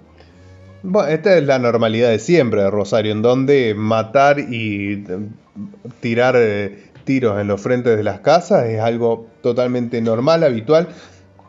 Bueno, 0.82 1.08
esta 1.08 1.38
es 1.38 1.46
la 1.46 1.58
normalidad 1.58 2.10
de 2.10 2.18
siempre 2.18 2.62
de 2.62 2.70
Rosario, 2.70 3.12
en 3.12 3.22
donde 3.22 3.74
matar 3.74 4.40
y 4.40 5.04
tirar 6.00 6.36
tiros 7.04 7.40
en 7.40 7.46
los 7.46 7.60
frentes 7.60 7.96
de 7.96 8.02
las 8.02 8.20
casas 8.20 8.66
es 8.66 8.80
algo 8.80 9.26
totalmente 9.42 10.00
normal, 10.00 10.44
habitual. 10.44 10.88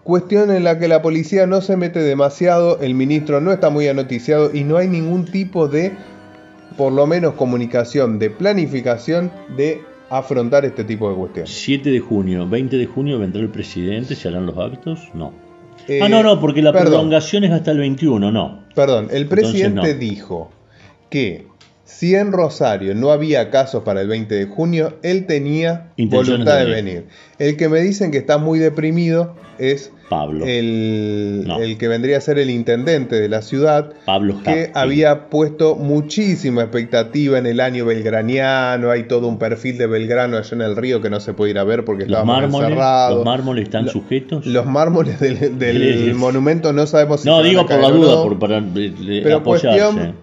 Cuestión 0.04 0.52
en 0.52 0.66
la 0.66 0.80
que 0.80 0.89
la 0.89 1.02
policía 1.02 1.48
no 1.48 1.62
se 1.62 1.78
mete 1.78 2.00
demasiado, 2.00 2.80
el 2.82 2.94
ministro 2.94 3.39
no 3.39 3.54
está 3.54 3.70
muy 3.70 3.88
anoticiado 3.88 4.54
y 4.54 4.66
no 4.66 4.76
hay 4.76 4.89
ningún 4.89 5.24
tipo 5.24 5.70
de, 5.70 5.94
por 6.78 6.92
lo 6.92 7.08
menos, 7.08 7.36
comunicación, 7.36 8.20
de 8.20 8.30
planificación 8.30 9.32
de 9.56 9.82
afrontar 10.10 10.66
este 10.66 10.84
tipo 10.84 11.10
de 11.10 11.16
cuestiones. 11.16 11.52
7 11.52 11.89
de 11.89 12.00
junio, 12.02 12.48
20 12.48 12.78
de 12.78 12.86
junio 12.86 13.18
vendrá 13.18 13.42
el 13.42 13.50
presidente, 13.50 14.16
¿se 14.16 14.28
harán 14.28 14.46
los 14.46 14.58
actos? 14.58 15.08
No. 15.13 15.32
ah, 16.02 16.10
no, 16.10 16.22
no, 16.22 16.39
porque 16.39 16.62
la 16.62 16.74
prolongación 16.74 17.46
es 17.46 17.52
hasta 17.52 17.72
el 17.72 17.78
21, 17.78 18.30
no. 18.30 18.60
Perdón, 18.76 19.08
el 19.10 19.28
presidente 19.28 19.94
dijo 19.94 20.52
que 21.10 21.48
si 21.86 22.15
en 22.15 22.32
Rosario 22.32 22.96
no 22.96 23.12
había 23.12 23.50
casos 23.50 23.84
para 23.84 24.02
el 24.02 24.08
20 24.08 24.34
de 24.36 24.46
junio, 24.46 24.98
él 25.04 25.26
tenía 25.26 25.91
voluntad 25.98 26.60
de 26.60 26.65
venir. 26.65 27.06
El 27.39 27.58
que 27.58 27.67
me 27.67 27.82
dicen 27.82 28.12
que 28.12 28.17
está 28.17 28.38
muy 28.38 28.60
deprimido 28.60 29.36
es 29.60 29.91
Pablo. 30.10 30.46
El, 30.46 31.48
el, 31.60 31.78
que 31.78 31.88
vendría 31.88 32.17
a 32.17 32.22
ser 32.22 32.38
el 32.38 32.50
intendente 32.50 33.15
de 33.19 33.28
la 33.30 33.41
ciudad, 33.41 33.93
Pablo 34.06 34.41
que 34.43 34.72
había 34.74 35.30
puesto 35.30 35.76
muchísima 35.76 36.62
expectativa 36.62 37.38
en 37.38 37.46
el 37.46 37.60
año 37.60 37.86
belgraniano, 37.86 38.91
hay 38.91 39.04
todo 39.04 39.28
un 39.28 39.39
perfil 39.39 39.78
de 39.78 39.88
Belgrano 39.88 40.38
allá 40.38 40.56
en 40.56 40.62
el 40.62 40.76
río 40.76 41.02
que 41.02 41.10
no 41.10 41.19
se 41.19 41.34
puede 41.34 41.52
ir 41.52 41.60
a 41.60 41.63
ver 41.63 41.84
porque 41.84 42.04
estaba 42.04 42.43
encerrado. 42.43 43.17
¿Los 43.17 43.26
mármoles 43.26 43.63
están 43.63 43.88
sujetos? 43.88 44.46
Los 44.46 44.65
mármoles 44.65 45.19
del, 45.19 46.13
monumento 46.15 46.74
no 46.74 46.86
sabemos 46.86 47.22
si 47.22 47.28
No, 47.28 47.41
digo 47.41 47.65
por 47.65 47.80
la 47.80 47.89
duda, 47.89 48.24
por, 48.24 48.39
para 48.39 48.58
eh, 48.60 49.22
Pero 49.24 49.43
cuestión, 49.43 50.15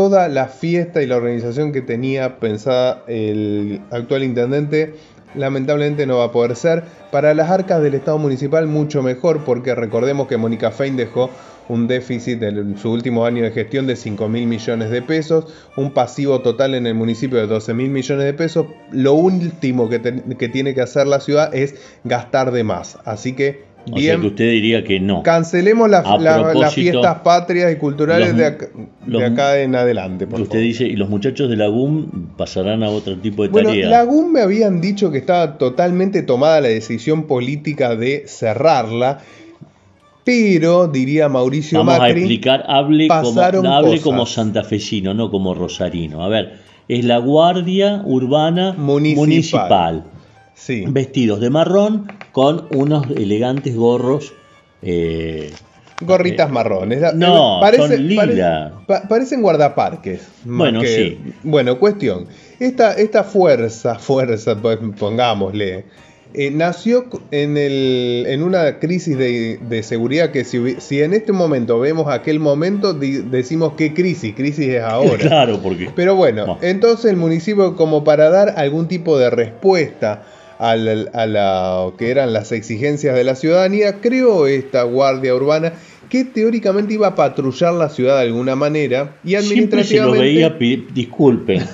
toda 0.00 0.30
la 0.30 0.46
fiesta 0.46 1.02
y 1.02 1.06
la 1.06 1.16
organización 1.16 1.72
que 1.72 1.82
tenía 1.82 2.38
pensada 2.38 3.04
el 3.06 3.82
actual 3.90 4.24
intendente 4.24 4.94
lamentablemente 5.34 6.06
no 6.06 6.16
va 6.16 6.24
a 6.24 6.32
poder 6.32 6.56
ser. 6.56 6.84
Para 7.12 7.34
las 7.34 7.50
arcas 7.50 7.82
del 7.82 7.92
Estado 7.92 8.16
municipal 8.16 8.66
mucho 8.66 9.02
mejor 9.02 9.44
porque 9.44 9.74
recordemos 9.74 10.26
que 10.26 10.38
Mónica 10.38 10.70
Fein 10.70 10.96
dejó 10.96 11.28
un 11.68 11.86
déficit 11.86 12.42
en 12.42 12.78
su 12.78 12.90
último 12.90 13.26
año 13.26 13.42
de 13.42 13.50
gestión 13.50 13.86
de 13.86 13.94
5 13.94 14.26
mil 14.30 14.46
millones 14.46 14.88
de 14.88 15.02
pesos, 15.02 15.52
un 15.76 15.92
pasivo 15.92 16.40
total 16.40 16.74
en 16.74 16.86
el 16.86 16.94
municipio 16.94 17.38
de 17.38 17.46
12 17.46 17.74
mil 17.74 17.90
millones 17.90 18.24
de 18.24 18.32
pesos. 18.32 18.68
Lo 18.92 19.12
último 19.12 19.90
que, 19.90 20.00
que 20.38 20.48
tiene 20.48 20.74
que 20.74 20.80
hacer 20.80 21.08
la 21.08 21.20
ciudad 21.20 21.54
es 21.54 21.74
gastar 22.04 22.52
de 22.52 22.64
más. 22.64 22.96
Así 23.04 23.34
que 23.34 23.69
Bien. 23.86 24.18
O 24.18 24.20
que 24.20 24.26
usted 24.28 24.50
diría 24.50 24.84
que 24.84 25.00
no. 25.00 25.22
Cancelemos 25.22 25.88
las 25.90 26.74
fiestas 26.74 27.20
patrias 27.20 27.72
y 27.72 27.76
culturales 27.76 28.36
de, 28.36 28.46
acá, 29.24 29.60
en 29.60 29.74
adelante. 29.74 30.26
usted 30.30 30.60
dice, 30.60 30.84
y 30.84 30.96
los 30.96 31.08
muchachos 31.08 31.48
de 31.48 31.56
la 31.56 31.68
GUM 31.68 32.36
pasarán 32.36 32.82
a 32.82 32.90
otro 32.90 33.16
tipo 33.18 33.42
de 33.42 33.48
bueno, 33.48 33.70
tarea. 33.70 33.88
La 33.88 34.04
GUM 34.04 34.32
me 34.32 34.40
habían 34.40 34.80
dicho 34.80 35.10
que 35.10 35.18
estaba 35.18 35.58
totalmente 35.58 36.22
tomada 36.22 36.60
la 36.60 36.68
decisión 36.68 37.26
política 37.26 37.96
de 37.96 38.24
cerrarla. 38.26 39.20
Pero, 40.22 40.86
diría 40.86 41.28
Mauricio 41.28 41.78
Vamos 41.78 41.98
a 41.98 42.10
explicar, 42.10 42.64
hable, 42.68 43.08
como, 43.08 43.40
hable 43.40 44.00
como 44.00 44.26
santafesino, 44.26 45.14
no 45.14 45.30
como 45.30 45.54
rosarino. 45.54 46.22
A 46.22 46.28
ver, 46.28 46.58
es 46.88 47.04
la 47.04 47.18
Guardia 47.18 48.02
Urbana 48.04 48.74
municipal 48.76 50.04
vestidos 50.88 51.40
de 51.40 51.50
marrón 51.50 52.08
con 52.32 52.66
unos 52.70 53.08
elegantes 53.10 53.76
gorros. 53.76 54.32
Eh, 54.82 55.52
Gorritas 56.00 56.48
eh, 56.48 56.52
marrones. 56.52 57.14
No, 57.14 57.60
son 57.76 58.08
lila. 58.08 58.72
parecen 59.08 59.42
guardaparques. 59.42 60.26
Bueno, 60.44 60.80
sí. 60.82 61.18
Bueno, 61.42 61.78
cuestión. 61.78 62.26
Esta, 62.58 62.94
esta 62.94 63.24
fuerza, 63.24 63.96
fuerza, 63.98 64.56
pues, 64.60 64.78
pongámosle, 64.98 65.84
eh, 66.32 66.50
nació 66.52 67.06
en, 67.32 67.56
el, 67.56 68.24
en, 68.28 68.42
una 68.42 68.78
crisis 68.78 69.18
de, 69.18 69.82
seguridad 69.82 70.30
que 70.30 70.44
si, 70.44 70.76
si, 70.80 71.02
en 71.02 71.12
este 71.12 71.32
momento 71.32 71.80
vemos 71.80 72.06
aquel 72.08 72.38
momento, 72.38 72.94
decimos 72.94 73.72
qué 73.76 73.92
crisis, 73.92 74.34
crisis 74.34 74.68
es 74.68 74.82
ahora. 74.82 75.18
Claro, 75.18 75.60
porque... 75.60 75.90
Pero 75.94 76.14
bueno, 76.14 76.58
entonces 76.62 77.10
el 77.10 77.16
municipio 77.16 77.74
como 77.76 78.04
para 78.04 78.30
dar 78.30 78.54
algún 78.56 78.86
tipo 78.86 79.18
de 79.18 79.28
respuesta 79.30 80.22
a, 80.60 80.76
la- 80.76 81.10
a 81.12 81.26
la- 81.26 81.90
que 81.98 82.10
eran 82.10 82.32
las 82.32 82.52
exigencias 82.52 83.14
de 83.16 83.24
la 83.24 83.34
ciudadanía, 83.34 84.00
creó 84.00 84.46
esta 84.46 84.82
guardia 84.84 85.34
urbana 85.34 85.72
que 86.08 86.24
teóricamente 86.24 86.94
iba 86.94 87.06
a 87.08 87.14
patrullar 87.14 87.72
la 87.74 87.88
ciudad 87.88 88.16
de 88.18 88.26
alguna 88.26 88.56
manera 88.56 89.16
y 89.24 89.36
Siempre 89.36 89.84
se 89.84 89.96
lo 89.96 90.12
administrativamente 90.12 90.66
veía, 90.66 90.84
disculpen, 90.92 91.66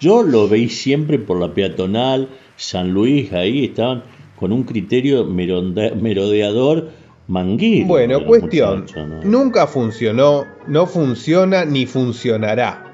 yo 0.00 0.22
lo 0.22 0.48
veí 0.48 0.68
siempre 0.68 1.18
por 1.18 1.38
la 1.40 1.52
peatonal, 1.54 2.28
San 2.56 2.90
Luis, 2.92 3.32
ahí 3.32 3.64
estaban 3.66 4.02
con 4.36 4.52
un 4.52 4.64
criterio 4.64 5.24
merodeador 5.26 6.90
manguero. 7.28 7.86
Bueno, 7.86 8.24
cuestión, 8.24 8.86
nunca 9.24 9.66
funcionó, 9.66 10.44
no 10.66 10.86
funciona 10.86 11.64
ni 11.64 11.86
funcionará. 11.86 12.86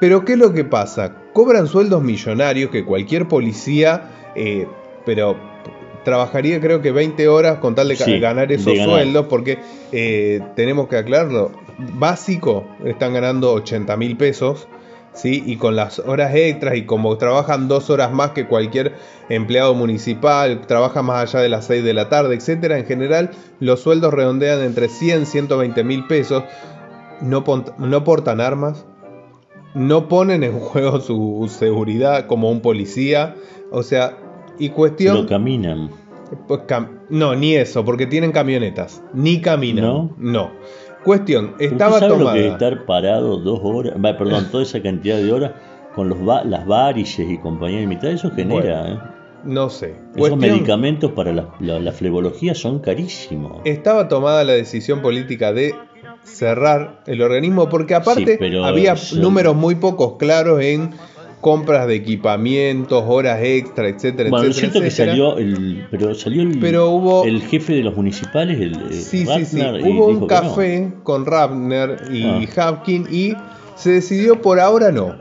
Pero 0.00 0.24
¿qué 0.24 0.34
es 0.34 0.38
lo 0.38 0.52
que 0.52 0.64
pasa? 0.64 1.16
Cobran 1.32 1.66
sueldos 1.66 2.02
millonarios 2.02 2.70
que 2.70 2.84
cualquier 2.84 3.26
policía, 3.26 4.02
eh, 4.38 4.66
pero 5.04 5.36
trabajaría 6.04 6.60
creo 6.60 6.80
que 6.80 6.92
20 6.92 7.28
horas 7.28 7.58
con 7.58 7.74
tal 7.74 7.88
de 7.88 7.96
Sí, 7.96 8.18
ganar 8.18 8.48
de 8.48 8.54
esos 8.54 8.72
ganar. 8.74 8.88
sueldos, 8.88 9.26
porque 9.28 9.58
eh, 9.92 10.40
tenemos 10.56 10.88
que 10.88 10.96
aclararlo, 10.96 11.50
básico 11.78 12.64
están 12.84 13.12
ganando 13.14 13.52
80 13.52 13.96
mil 13.96 14.16
pesos. 14.16 14.68
¿Sí? 15.14 15.42
Y 15.46 15.56
con 15.56 15.74
las 15.74 15.98
horas 15.98 16.32
extras 16.32 16.76
y 16.76 16.84
como 16.84 17.16
trabajan 17.18 17.66
dos 17.66 17.90
horas 17.90 18.12
más 18.12 18.32
que 18.32 18.46
cualquier 18.46 18.92
empleado 19.28 19.74
municipal, 19.74 20.60
trabaja 20.68 21.02
más 21.02 21.22
allá 21.34 21.42
de 21.42 21.48
las 21.48 21.64
6 21.64 21.82
de 21.82 21.92
la 21.92 22.08
tarde, 22.08 22.36
etcétera, 22.36 22.78
en 22.78 22.84
general 22.86 23.30
los 23.58 23.80
sueldos 23.80 24.14
redondean 24.14 24.60
entre 24.60 24.88
100 24.88 25.22
y 25.22 25.24
120 25.26 25.82
mil 25.82 26.06
pesos, 26.06 26.44
no, 27.20 27.42
no 27.78 28.04
portan 28.04 28.40
armas, 28.40 28.86
no 29.74 30.06
ponen 30.08 30.44
en 30.44 30.52
juego 30.60 31.00
su 31.00 31.50
seguridad 31.50 32.26
como 32.28 32.48
un 32.52 32.60
policía, 32.60 33.34
o 33.72 33.82
sea, 33.82 34.16
y 34.58 34.68
cuestión... 34.70 35.16
Lo 35.16 35.26
caminan. 35.26 35.90
Pues 36.46 36.60
cam- 36.66 37.00
no, 37.08 37.34
ni 37.34 37.54
eso, 37.54 37.84
porque 37.84 38.06
tienen 38.06 38.32
camionetas. 38.32 39.02
Ni 39.14 39.40
caminan. 39.40 40.12
¿No? 40.18 40.50
Cuestión, 41.04 41.50
¿Usted 41.52 41.72
estaba 41.72 41.98
sabe 42.00 42.12
tomada. 42.18 42.34
lo 42.36 42.40
que 42.42 42.46
es 42.48 42.52
estar 42.52 42.84
parado 42.84 43.38
dos 43.38 43.60
horas, 43.62 43.94
perdón, 44.18 44.48
toda 44.50 44.62
esa 44.62 44.82
cantidad 44.82 45.16
de 45.16 45.32
horas 45.32 45.52
con 45.94 46.08
los 46.08 46.18
va- 46.18 46.44
las 46.44 46.66
varices 46.66 47.26
y 47.30 47.38
compañía 47.38 47.80
de 47.80 47.86
mitad? 47.86 48.10
Eso 48.10 48.30
genera, 48.30 48.80
Bueno, 48.82 48.94
¿eh? 48.94 48.98
No 49.44 49.70
sé. 49.70 49.90
Esos 49.92 50.16
Cuestión, 50.16 50.40
medicamentos 50.40 51.12
para 51.12 51.32
la, 51.32 51.54
la, 51.60 51.78
la 51.78 51.92
flebología 51.92 52.54
son 52.54 52.80
carísimos. 52.80 53.62
estaba 53.64 54.08
tomada 54.08 54.42
la 54.44 54.52
decisión 54.52 55.00
política 55.00 55.52
de 55.52 55.74
cerrar 56.24 57.02
el 57.06 57.22
organismo 57.22 57.68
porque 57.68 57.94
aparte 57.94 58.32
Sí, 58.32 58.36
pero 58.38 58.64
había 58.64 58.94
números 59.16 59.56
muy 59.56 59.76
pocos 59.76 60.16
claros 60.18 60.60
en 60.60 60.90
compras 61.40 61.86
de 61.86 61.94
equipamientos, 61.96 63.04
horas 63.06 63.38
extra, 63.42 63.88
etcétera, 63.88 64.28
Bueno, 64.30 64.44
lo 64.46 64.50
etcétera, 64.50 64.72
cierto 64.72 64.80
que 64.80 64.86
etcétera. 64.88 65.12
salió 65.12 65.38
el, 65.38 65.86
pero 65.90 66.14
salió 66.14 66.42
el, 66.42 66.58
Pero 66.58 66.90
hubo- 66.90 67.24
el 67.24 67.42
jefe 67.42 67.74
de 67.74 67.82
los 67.84 67.96
municipales, 67.96 68.60
el 68.60 68.72
eh, 68.74 68.92
Sí, 68.92 69.24
sí, 69.26 69.44
sí. 69.44 69.60
Hubo 69.84 70.06
un 70.08 70.20
no. 70.20 70.26
café 70.26 70.92
con 71.04 71.24
Rapner 71.26 72.02
y 72.12 72.24
Ah. 72.24 72.40
Hapkin 72.68 73.06
y 73.10 73.34
se 73.76 73.92
decidió 73.92 74.40
por 74.42 74.58
ahora 74.60 74.90
no. 74.90 75.14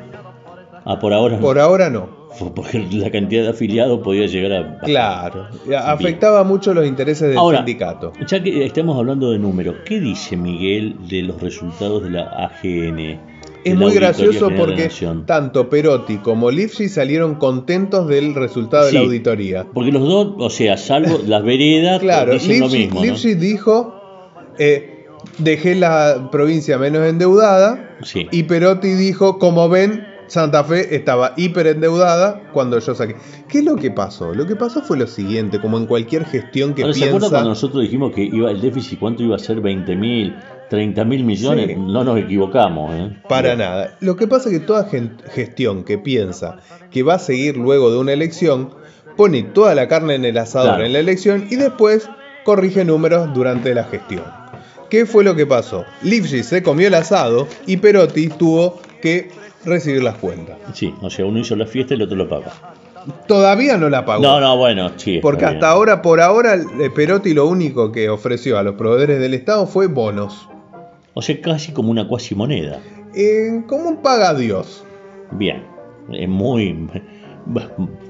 Ah, 0.86 0.97
por 0.99 1.13
ahora, 1.13 1.38
Por 1.39 1.60
ahora 1.60 1.89
no. 1.89 2.10
no, 2.39 2.53
porque 2.56 2.80
la 2.91 3.12
cantidad 3.12 3.43
de 3.43 3.49
afiliados 3.49 3.99
podía 3.99 4.25
llegar 4.25 4.53
a. 4.53 4.80
Claro. 4.80 5.47
Afectaba 5.84 6.43
mucho 6.43 6.73
los 6.73 6.88
intereses 6.88 7.30
del 7.30 7.38
Ahora, 7.38 7.58
sindicato. 7.58 8.13
Ya 8.27 8.41
que 8.41 8.65
estamos 8.65 8.97
hablando 8.97 9.32
de 9.32 9.38
números, 9.39 9.75
¿qué 9.86 9.99
dice 9.99 10.38
Miguel 10.38 10.95
de 11.10 11.23
los 11.23 11.41
resultados 11.41 12.03
de 12.03 12.10
la 12.12 12.23
AGN? 12.23 13.19
Es 13.67 13.75
muy 13.75 13.93
gracioso 13.93 14.49
porque 14.56 14.89
tanto 15.25 15.69
Perotti 15.69 16.17
como 16.17 16.51
Lipsi 16.51 16.89
salieron 16.89 17.36
contentos 17.36 18.08
del 18.08 18.34
resultado 18.36 18.86
de 18.88 18.93
la 18.93 18.99
auditoría. 19.01 19.65
Porque 19.73 19.91
los 19.91 20.03
dos, 20.08 20.34
o 20.38 20.49
sea, 20.49 20.77
salvo 20.77 21.19
las 21.27 21.43
veredas, 21.43 21.99
Claro, 22.01 22.34
dicen 22.34 22.60
lo 22.62 22.65
Lipsi, 22.67 22.77
mismo. 22.80 22.99
¿no? 22.99 23.06
Lipsi 23.06 23.34
dijo, 23.36 23.95
eh, 24.58 25.06
dejé 25.39 25.75
la 25.75 26.30
provincia 26.32 26.77
menos 26.77 27.06
endeudada 27.08 27.95
Sí. 28.03 28.27
y 28.32 28.43
Perotti 28.43 28.89
dijo, 28.89 29.39
como 29.39 29.69
ven, 29.69 30.06
Santa 30.27 30.63
Fe 30.65 30.93
estaba 30.95 31.34
hiperendeudada 31.38 32.49
cuando 32.53 32.77
yo 32.80 32.93
saqué. 32.95 33.15
¿Qué 33.47 33.60
es 33.60 33.63
lo 33.65 33.75
que 33.77 33.91
pasó? 33.91 34.34
Lo 34.36 34.45
que 34.45 34.56
pasó 34.58 34.82
fue 34.82 34.97
lo 34.97 35.08
siguiente, 35.08 35.60
como 35.62 35.77
en 35.77 35.86
cualquier 35.86 36.25
gestión 36.25 36.73
que 36.73 36.82
Ahora, 36.82 36.93
¿Se 36.93 36.99
acuerdan 37.06 37.19
piensa... 37.21 37.36
cuando 37.38 37.49
nosotros 37.51 37.82
dijimos 37.84 38.13
que 38.13 38.23
iba 38.23 38.51
el 38.51 38.60
déficit, 38.60 38.99
cuánto 38.99 39.23
iba 39.23 39.36
a 39.38 39.39
ser? 39.39 39.62
20 39.62 39.95
mil, 39.95 40.36
30 40.69 41.03
mil 41.06 41.23
millones. 41.23 41.67
Sí. 41.67 41.75
No 41.75 42.03
nos 42.03 42.17
equivocamos. 42.19 42.93
¿eh? 42.93 43.17
Para 43.30 43.56
nada. 43.56 43.95
Lo 43.99 44.15
que 44.15 44.27
pasa 44.27 44.49
es 44.49 44.60
que 44.60 44.65
toda 44.65 44.88
gestión 45.34 45.84
que 45.84 45.97
piensa 45.97 46.58
que 46.91 47.03
va 47.03 47.15
a 47.15 47.19
seguir 47.19 47.58
luego 47.58 47.91
de 47.91 47.97
una 47.97 48.13
elección, 48.13 48.71
pone 49.15 49.43
toda 49.43 49.73
la 49.75 49.88
carne 49.88 50.15
en 50.15 50.25
el 50.25 50.38
asador 50.38 50.69
Claro. 50.75 50.86
en 50.86 50.93
la 50.93 50.99
elección 50.99 51.47
y 51.49 51.56
después 51.56 52.10
corrige 52.45 52.86
números 52.86 53.34
durante 53.34 53.73
la 53.73 53.84
gestión. 53.86 54.23
¿Qué 54.89 55.06
fue 55.06 55.23
lo 55.23 55.36
que 55.36 55.45
pasó? 55.45 55.84
Lipschitz 56.01 56.47
se 56.47 56.63
comió 56.63 56.88
el 56.88 56.93
asado 56.93 57.47
y 57.65 57.77
Perotti 57.77 58.30
tuvo 58.30 58.80
que 59.01 59.30
recibir 59.65 60.01
las 60.03 60.15
cuentas. 60.15 60.58
Sí, 60.73 60.93
o 61.01 61.10
sea, 61.10 61.25
uno 61.25 61.39
hizo 61.39 61.56
la 61.58 61.65
fiesta 61.65 61.93
y 61.93 61.97
el 61.97 62.03
otro 62.03 62.15
lo 62.15 62.30
paga. 62.30 62.53
Todavía 63.27 63.77
no 63.77 63.89
la 63.89 64.06
pagó. 64.06 64.21
No, 64.21 64.39
no, 64.39 64.58
bueno, 64.58 64.91
sí. 64.97 65.19
Porque 65.21 65.45
bien. 65.45 65.56
hasta 65.56 65.69
ahora, 65.69 66.01
por 66.01 66.19
ahora, 66.21 66.56
eh, 66.56 66.89
Perotti 66.93 67.34
lo 67.34 67.47
único 67.47 67.91
que 67.91 68.10
ofreció 68.10 68.58
a 68.58 68.63
los 68.63 68.75
proveedores 68.75 69.19
del 69.19 69.34
Estado 69.34 69.65
fue 69.67 69.88
bonos. 69.88 70.47
O 71.17 71.21
sea, 71.23 71.41
casi 71.41 71.71
como 71.71 71.89
una 71.89 72.08
cuasi 72.08 72.36
moneda. 72.36 72.80
Eh, 73.15 73.63
como 73.65 73.89
un 73.89 74.03
paga 74.03 74.36
Dios. 74.36 74.84
Bien. 75.32 75.63
Es 76.13 76.30
muy. 76.30 76.88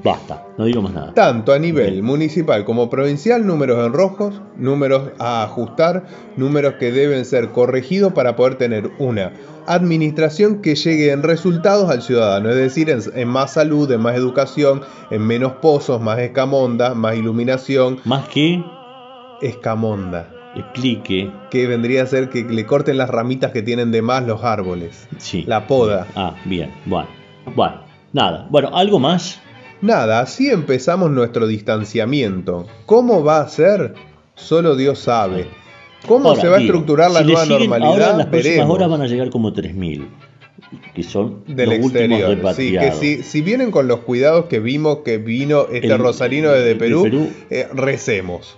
Basta, 0.04 0.46
no 0.58 0.66
digo 0.66 0.82
más 0.82 0.94
nada. 0.94 1.14
Tanto 1.14 1.54
a 1.54 1.60
nivel 1.60 1.94
Bien. 1.94 2.06
municipal 2.06 2.66
como 2.66 2.90
provincial, 2.90 3.48
números 3.48 3.86
en 3.86 3.94
rojos, 3.94 4.42
números 4.58 5.12
a 5.20 5.44
ajustar, 5.44 6.06
números 6.36 6.74
que 6.80 6.92
deben 6.92 7.24
ser 7.24 7.54
corregidos 7.54 8.12
para 8.12 8.36
poder 8.36 8.56
tener 8.56 8.92
una 9.00 9.32
administración 9.68 10.62
que 10.62 10.76
llegue 10.76 11.12
en 11.12 11.24
resultados 11.24 11.90
al 11.90 12.02
ciudadano, 12.02 12.50
es 12.50 12.58
decir, 12.58 12.90
en, 12.90 13.00
en 13.16 13.28
más 13.30 13.54
salud, 13.54 13.90
en 13.90 14.02
más 14.02 14.18
educación, 14.18 14.82
en 15.12 15.22
menos 15.22 15.54
pozos, 15.62 16.02
más 16.02 16.20
escamonda, 16.20 16.94
más 16.94 17.16
iluminación, 17.16 18.02
Más 18.04 18.28
que 18.28 18.62
escamonda, 19.42 20.30
explique. 20.60 21.32
que 21.50 21.68
vendría 21.68 22.04
a 22.04 22.06
ser 22.08 22.30
que 22.30 22.44
le 22.44 22.66
corten 22.66 22.98
las 22.98 23.10
ramitas 23.10 23.52
que 23.52 23.62
tienen 23.62 23.92
de 23.92 24.02
más 24.02 24.26
los 24.26 24.44
árboles, 24.44 25.08
Sí. 25.18 25.44
la 25.48 25.68
poda. 25.68 26.08
Ah, 26.16 26.36
bien. 26.46 26.72
Bueno. 26.86 27.08
Bueno. 27.56 27.82
Nada. 28.14 28.48
Bueno, 28.50 28.76
¿algo 28.76 29.00
más? 29.00 29.40
Nada, 29.82 30.20
así 30.22 30.50
empezamos 30.50 31.12
nuestro 31.12 31.46
distanciamiento. 31.48 32.66
¿Cómo 32.86 33.24
va 33.24 33.40
a 33.42 33.48
ser? 33.48 33.94
Solo 34.36 34.76
Dios 34.76 35.00
sabe. 35.00 35.48
¿Cómo 36.08 36.30
Ahora, 36.30 36.42
se 36.42 36.48
va 36.48 36.56
a 36.56 36.60
digo, 36.60 36.72
estructurar 36.74 37.12
la 37.12 37.20
si 37.20 37.26
nueva 37.26 37.44
siguen- 37.46 37.60
normalidad? 37.60 37.92
Ahora 37.92 38.18
las 38.18 38.26
próximas 38.28 38.44
Veremos. 38.56 38.76
horas 38.76 38.90
van 38.90 39.02
a 39.02 39.08
llegar 39.08 39.30
como 39.30 39.52
3.000, 39.54 40.08
que 40.94 41.04
son 41.04 41.44
Del 41.48 41.70
los 41.70 41.80
exterior. 41.80 42.54
Sí, 42.56 42.72
que 42.72 42.92
si, 42.92 43.24
si 43.24 43.42
vienen 43.42 43.72
con 43.72 43.88
los 43.88 44.00
cuidados 44.02 44.46
que 44.46 44.60
vimos 44.60 45.00
que 45.06 45.18
vino 45.18 45.68
este 45.72 45.88
El- 45.88 45.98
rosarino 46.00 46.50
desde 46.52 46.70
de 46.70 46.76
Perú, 46.76 47.04
Perú. 47.04 47.30
eh, 47.50 47.68
recemos. 47.74 48.58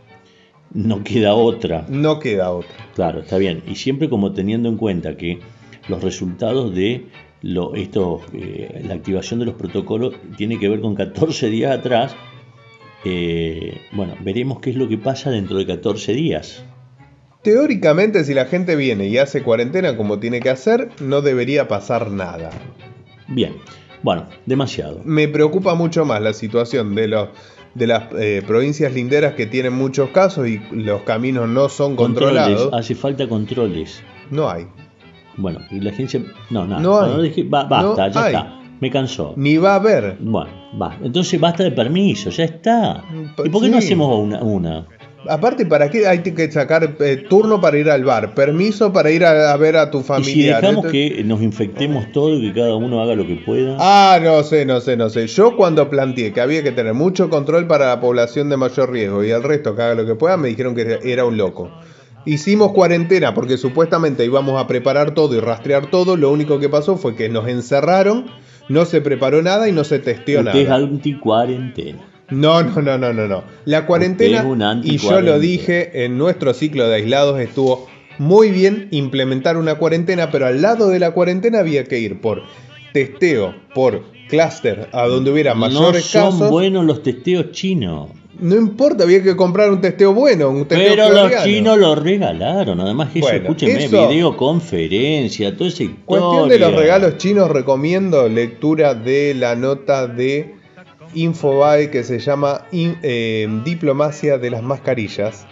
No 0.73 1.03
queda 1.03 1.33
otra. 1.33 1.85
No 1.89 2.19
queda 2.19 2.51
otra. 2.51 2.75
Claro, 2.95 3.21
está 3.21 3.37
bien. 3.37 3.63
Y 3.67 3.75
siempre 3.75 4.09
como 4.09 4.33
teniendo 4.33 4.69
en 4.69 4.77
cuenta 4.77 5.17
que 5.17 5.39
los 5.87 6.03
resultados 6.03 6.73
de 6.75 7.07
lo, 7.41 7.73
esto, 7.75 8.21
eh, 8.33 8.83
la 8.87 8.93
activación 8.95 9.39
de 9.39 9.45
los 9.47 9.55
protocolos 9.55 10.13
tiene 10.37 10.59
que 10.59 10.69
ver 10.69 10.81
con 10.81 10.95
14 10.95 11.49
días 11.49 11.77
atrás. 11.77 12.15
eh, 13.05 13.81
bueno, 13.93 14.15
veremos 14.21 14.59
qué 14.59 14.71
es 14.71 14.75
lo 14.75 14.87
que 14.89 14.97
pasa 14.97 15.31
dentro 15.31 15.57
de 15.57 15.65
14 15.65 16.13
días. 16.13 16.63
Teóricamente, 17.41 18.25
si 18.25 18.33
la 18.33 18.45
gente 18.45 18.75
viene 18.75 19.07
y 19.07 19.17
hace 19.17 19.41
cuarentena 19.43 19.95
como 19.95 20.19
tiene 20.19 20.41
que 20.41 20.49
hacer, 20.49 20.89
no 20.99 21.21
debería 21.21 21.69
pasar 21.69 22.11
nada. 22.11 22.49
Bien, 23.29 23.53
bueno, 24.03 24.27
demasiado. 24.45 25.01
Me 25.05 25.29
preocupa 25.29 25.73
mucho 25.75 26.03
más 26.03 26.21
la 26.21 26.33
situación 26.33 26.93
de 26.95 27.07
los 27.07 27.29
de 27.75 27.87
las 27.87 28.03
eh, 28.17 28.41
provincias 28.45 28.93
linderas 28.93 29.33
que 29.35 29.45
tienen 29.45 29.73
muchos 29.73 30.09
casos 30.09 30.47
y 30.47 30.59
los 30.71 31.01
caminos 31.01 31.47
no 31.47 31.69
son 31.69 31.95
Controles, 31.95 32.41
controlados. 32.43 32.73
hace 32.73 32.95
falta 32.95 33.27
controles. 33.29 34.01
No 34.31 34.49
hay. 34.49 34.67
Bueno, 35.37 35.59
y 35.71 35.79
la 35.79 35.91
agencia... 35.91 36.21
No, 36.49 36.65
nada. 36.67 36.81
No 36.81 36.99
hay. 37.01 37.21
Dije, 37.29 37.43
ba- 37.43 37.63
basta, 37.65 38.07
No 38.07 38.13
ya 38.13 38.23
hay. 38.25 38.33
está. 38.35 38.55
Me 38.81 38.89
cansó. 38.89 39.33
Ni 39.35 39.57
va 39.57 39.73
a 39.73 39.75
haber. 39.75 40.17
Bueno, 40.19 40.49
va. 40.81 40.97
Entonces 41.03 41.39
basta 41.39 41.63
de 41.63 41.71
permiso, 41.71 42.29
ya 42.29 42.45
está. 42.45 43.03
Pues 43.35 43.47
¿Y 43.47 43.51
por 43.51 43.61
qué 43.61 43.69
no 43.69 43.77
hacemos 43.77 44.17
una? 44.17 44.41
una? 44.41 44.87
Aparte, 45.27 45.65
¿para 45.65 45.89
qué 45.89 46.07
hay 46.07 46.19
que 46.19 46.49
sacar 46.49 46.95
eh, 47.01 47.25
turno 47.29 47.59
para 47.59 47.77
ir 47.77 47.89
al 47.89 48.05
bar? 48.05 48.33
Permiso 48.33 48.93
para 48.93 49.11
ir 49.11 49.25
a, 49.25 49.51
a 49.51 49.57
ver 49.57 49.75
a 49.75 49.91
tu 49.91 49.97
Y 49.97 50.01
si 50.01 50.07
familia. 50.07 50.55
dejamos 50.61 50.85
que 50.87 51.21
nos 51.25 51.41
infectemos 51.41 52.09
todo 52.13 52.35
y 52.37 52.41
que 52.47 52.53
cada 52.61 52.75
uno 52.75 53.01
haga 53.01 53.15
lo 53.15 53.27
que 53.27 53.35
pueda. 53.35 53.75
Ah, 53.79 54.19
no 54.23 54.41
sé, 54.43 54.65
no 54.65 54.79
sé, 54.79 54.95
no 54.95 55.09
sé. 55.09 55.27
Yo 55.27 55.57
cuando 55.57 55.89
planteé 55.89 56.31
que 56.31 56.39
había 56.39 56.63
que 56.63 56.71
tener 56.71 56.93
mucho 56.93 57.29
control 57.29 57.67
para 57.67 57.87
la 57.87 57.99
población 57.99 58.49
de 58.49 58.55
mayor 58.55 58.91
riesgo 58.91 59.23
y 59.23 59.31
el 59.31 59.43
resto 59.43 59.75
que 59.75 59.81
haga 59.81 59.95
lo 59.95 60.05
que 60.05 60.15
pueda, 60.15 60.37
me 60.37 60.47
dijeron 60.47 60.73
que 60.73 60.99
era 61.03 61.25
un 61.25 61.35
loco. 61.35 61.69
Hicimos 62.25 62.71
cuarentena 62.71 63.33
porque 63.33 63.57
supuestamente 63.57 64.23
íbamos 64.23 64.61
a 64.61 64.67
preparar 64.67 65.13
todo 65.13 65.35
y 65.35 65.39
rastrear 65.41 65.89
todo. 65.89 66.15
Lo 66.15 66.31
único 66.31 66.59
que 66.59 66.69
pasó 66.69 66.95
fue 66.95 67.15
que 67.15 67.27
nos 67.27 67.47
encerraron, 67.47 68.25
no 68.69 68.85
se 68.85 69.01
preparó 69.01 69.41
nada 69.41 69.67
y 69.67 69.71
no 69.73 69.83
se 69.83 69.99
testeó 69.99 70.39
Usted 70.41 70.55
es 70.55 70.69
nada. 70.69 70.83
anti-cuarentena. 70.85 72.05
No, 72.31 72.61
no, 72.63 72.81
no, 72.81 72.97
no, 72.97 73.13
no, 73.13 73.27
no. 73.27 73.43
La 73.65 73.85
cuarentena, 73.85 74.45
y 74.83 74.97
yo 74.97 75.21
lo 75.21 75.39
dije, 75.39 76.05
en 76.05 76.17
nuestro 76.17 76.53
ciclo 76.53 76.87
de 76.87 76.95
aislados 76.95 77.39
estuvo 77.39 77.87
muy 78.19 78.51
bien 78.51 78.87
implementar 78.91 79.57
una 79.57 79.75
cuarentena, 79.75 80.29
pero 80.29 80.45
al 80.45 80.61
lado 80.61 80.89
de 80.89 80.99
la 80.99 81.11
cuarentena 81.11 81.59
había 81.59 81.85
que 81.85 81.99
ir 81.99 82.21
por 82.21 82.43
testeo, 82.93 83.55
por 83.73 84.03
clúster, 84.29 84.89
a 84.91 85.07
donde 85.07 85.31
hubiera 85.31 85.55
mayores 85.55 86.13
no 86.13 86.31
son 86.31 86.49
buenos 86.49 86.85
los 86.85 87.01
testeos 87.01 87.51
chinos. 87.51 88.09
No 88.39 88.55
importa, 88.55 89.03
había 89.03 89.21
que 89.21 89.35
comprar 89.35 89.69
un 89.69 89.81
testeo 89.81 90.13
bueno, 90.13 90.49
un 90.49 90.65
testeo 90.65 90.95
Pero 90.95 91.11
los 91.11 91.43
chinos 91.43 91.77
lo 91.77 91.95
regalaron, 91.95 92.79
además 92.79 93.09
que 93.09 93.19
eso, 93.19 93.31
escúcheme, 93.31 93.87
videoconferencia, 93.87 95.57
todo 95.57 95.67
ese 95.67 95.89
Cuestión 96.05 96.47
de 96.47 96.59
los 96.59 96.73
regalos 96.73 97.17
chinos, 97.17 97.49
recomiendo 97.49 98.29
lectura 98.29 98.93
de 98.93 99.33
la 99.33 99.55
nota 99.55 100.07
de 100.07 100.58
Infobae 101.13 101.89
que 101.89 102.03
se 102.03 102.19
llama 102.19 102.65
eh, 102.71 103.47
Diplomacia 103.63 104.37
de 104.37 104.49
las 104.49 104.63
Mascarillas 104.63 105.47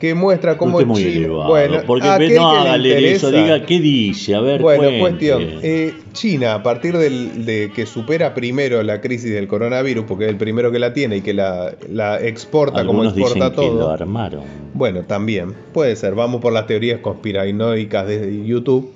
que 0.00 0.14
muestra 0.14 0.56
cómo 0.56 0.80
China. 0.94 1.46
Bueno, 1.46 1.82
porque 1.86 2.06
no 2.34 2.50
haga 2.50 2.76
eso, 2.76 3.30
diga 3.30 3.64
qué 3.66 3.80
dice, 3.80 4.34
a 4.34 4.40
ver. 4.40 4.60
Bueno, 4.60 4.88
cuestión. 4.98 5.42
Eh, 5.62 5.94
China, 6.12 6.54
a 6.54 6.62
partir 6.62 6.96
de 6.96 7.70
que 7.74 7.86
supera 7.86 8.34
primero 8.34 8.82
la 8.82 9.00
crisis 9.00 9.30
del 9.30 9.46
coronavirus, 9.46 10.06
porque 10.08 10.24
es 10.24 10.30
el 10.30 10.38
primero 10.38 10.72
que 10.72 10.78
la 10.78 10.94
tiene 10.94 11.18
y 11.18 11.20
que 11.20 11.34
la, 11.34 11.74
exporta 12.20 12.84
como 12.84 13.04
exporta 13.04 13.52
todo. 13.52 13.70
Que 13.70 13.78
lo 13.78 13.90
armaron. 13.90 14.42
Bueno, 14.72 15.02
también 15.02 15.54
puede 15.72 15.94
ser. 15.94 16.14
Vamos 16.14 16.40
por 16.40 16.52
las 16.52 16.66
teorías 16.66 17.00
conspiranoicas 17.00 18.06
de 18.08 18.44
YouTube. 18.44 18.90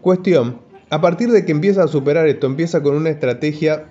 Cuestión. 0.00 0.68
A 0.90 1.02
partir 1.02 1.30
de 1.30 1.44
que 1.44 1.52
empieza 1.52 1.82
a 1.82 1.88
superar 1.88 2.26
esto, 2.28 2.46
empieza 2.46 2.82
con 2.82 2.94
una 2.94 3.10
estrategia 3.10 3.88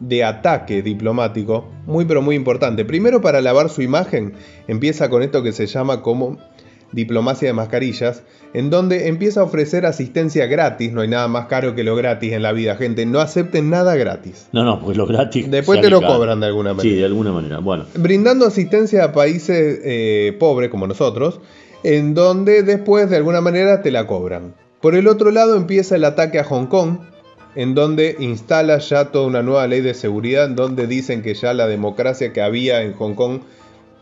de 0.00 0.24
ataque 0.24 0.82
diplomático 0.82 1.68
muy 1.86 2.04
pero 2.04 2.22
muy 2.22 2.34
importante. 2.34 2.84
Primero 2.84 3.20
para 3.20 3.40
lavar 3.40 3.68
su 3.68 3.82
imagen, 3.82 4.32
empieza 4.66 5.08
con 5.10 5.22
esto 5.22 5.42
que 5.42 5.52
se 5.52 5.66
llama 5.66 6.02
como 6.02 6.38
diplomacia 6.92 7.48
de 7.48 7.52
mascarillas, 7.52 8.22
en 8.52 8.70
donde 8.70 9.08
empieza 9.08 9.40
a 9.40 9.44
ofrecer 9.44 9.86
asistencia 9.86 10.46
gratis, 10.46 10.92
no 10.92 11.02
hay 11.02 11.08
nada 11.08 11.28
más 11.28 11.46
caro 11.46 11.74
que 11.74 11.84
lo 11.84 11.94
gratis 11.94 12.32
en 12.32 12.42
la 12.42 12.52
vida, 12.52 12.76
gente, 12.76 13.06
no 13.06 13.20
acepten 13.20 13.70
nada 13.70 13.94
gratis. 13.94 14.48
No, 14.52 14.64
no, 14.64 14.80
pues 14.80 14.96
lo 14.96 15.06
gratis. 15.06 15.48
Después 15.50 15.80
te 15.80 15.90
lo 15.90 16.02
cobran 16.02 16.40
de 16.40 16.46
alguna 16.46 16.74
manera. 16.74 16.82
Sí, 16.82 16.96
de 16.96 17.04
alguna 17.04 17.32
manera, 17.32 17.58
bueno. 17.58 17.84
Brindando 17.94 18.46
asistencia 18.46 19.04
a 19.04 19.12
países 19.12 19.80
eh, 19.84 20.36
pobres 20.38 20.70
como 20.70 20.86
nosotros, 20.86 21.40
en 21.84 22.14
donde 22.14 22.62
después 22.62 23.08
de 23.08 23.16
alguna 23.16 23.40
manera 23.40 23.82
te 23.82 23.90
la 23.90 24.06
cobran. 24.06 24.54
Por 24.80 24.94
el 24.94 25.06
otro 25.08 25.30
lado 25.30 25.56
empieza 25.56 25.94
el 25.96 26.04
ataque 26.04 26.38
a 26.38 26.44
Hong 26.44 26.66
Kong, 26.66 26.98
en 27.54 27.74
donde 27.74 28.16
instala 28.18 28.78
ya 28.78 29.06
toda 29.06 29.26
una 29.26 29.42
nueva 29.42 29.66
ley 29.66 29.80
de 29.80 29.94
seguridad, 29.94 30.46
en 30.46 30.56
donde 30.56 30.86
dicen 30.86 31.22
que 31.22 31.34
ya 31.34 31.54
la 31.54 31.66
democracia 31.66 32.32
que 32.32 32.42
había 32.42 32.82
en 32.82 32.92
Hong 32.94 33.14
Kong 33.14 33.40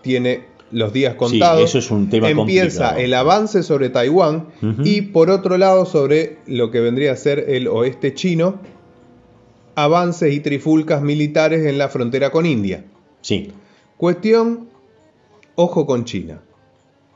tiene 0.02 0.42
los 0.70 0.92
días 0.92 1.14
contados. 1.14 1.62
eso 1.62 1.78
es 1.78 1.90
un 1.90 2.10
tema 2.10 2.28
Empieza 2.28 2.98
el 3.00 3.14
avance 3.14 3.62
sobre 3.62 3.88
Taiwán 3.88 4.48
y 4.84 5.00
por 5.00 5.30
otro 5.30 5.56
lado 5.56 5.86
sobre 5.86 6.38
lo 6.46 6.70
que 6.70 6.80
vendría 6.80 7.12
a 7.12 7.16
ser 7.16 7.46
el 7.48 7.68
oeste 7.68 8.12
chino, 8.12 8.60
avances 9.74 10.34
y 10.34 10.40
trifulcas 10.40 11.00
militares 11.00 11.64
en 11.64 11.78
la 11.78 11.88
frontera 11.88 12.30
con 12.30 12.44
India. 12.44 12.84
Sí. 13.22 13.52
Cuestión, 13.96 14.68
ojo 15.54 15.86
con 15.86 16.04
China 16.04 16.42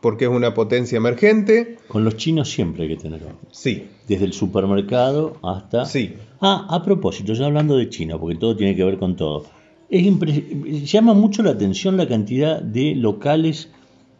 porque 0.03 0.25
es 0.25 0.31
una 0.31 0.53
potencia 0.53 0.97
emergente. 0.97 1.79
Con 1.89 2.05
los 2.05 2.17
chinos 2.17 2.51
siempre 2.51 2.83
hay 2.83 2.89
que 2.91 2.97
tener 2.97 3.21
Sí. 3.53 3.85
Desde 4.09 4.27
el 4.27 4.33
supermercado 4.33 5.37
hasta... 5.43 5.87
Sí. 5.87 6.15
Ah, 6.41 6.67
a 6.69 6.83
propósito, 6.83 7.33
ya 7.33 7.47
hablando 7.47 7.77
de 7.77 7.89
China, 7.89 8.19
porque 8.19 8.37
todo 8.37 8.57
tiene 8.57 8.75
que 8.75 8.85
ver 8.85 8.99
con 8.99 9.15
todo. 9.15 9.47
Es 9.89 10.91
llama 10.91 11.15
mucho 11.15 11.45
la 11.45 11.53
atención 11.53 11.97
la 11.97 12.09
cantidad 12.09 12.61
de 12.61 12.97
locales 12.97 13.71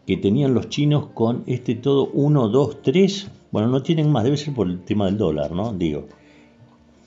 que 0.07 0.15
tenían 0.15 0.53
los 0.53 0.69
chinos 0.69 1.07
con 1.13 1.43
este 1.47 1.75
todo 1.75 2.09
1, 2.13 2.47
2, 2.47 2.81
3. 2.81 3.27
Bueno, 3.51 3.67
no 3.67 3.83
tienen 3.83 4.09
más, 4.09 4.23
debe 4.23 4.37
ser 4.37 4.53
por 4.53 4.67
el 4.67 4.79
tema 4.85 5.07
del 5.07 5.17
dólar, 5.17 5.51
¿no? 5.51 5.73
Digo. 5.73 6.07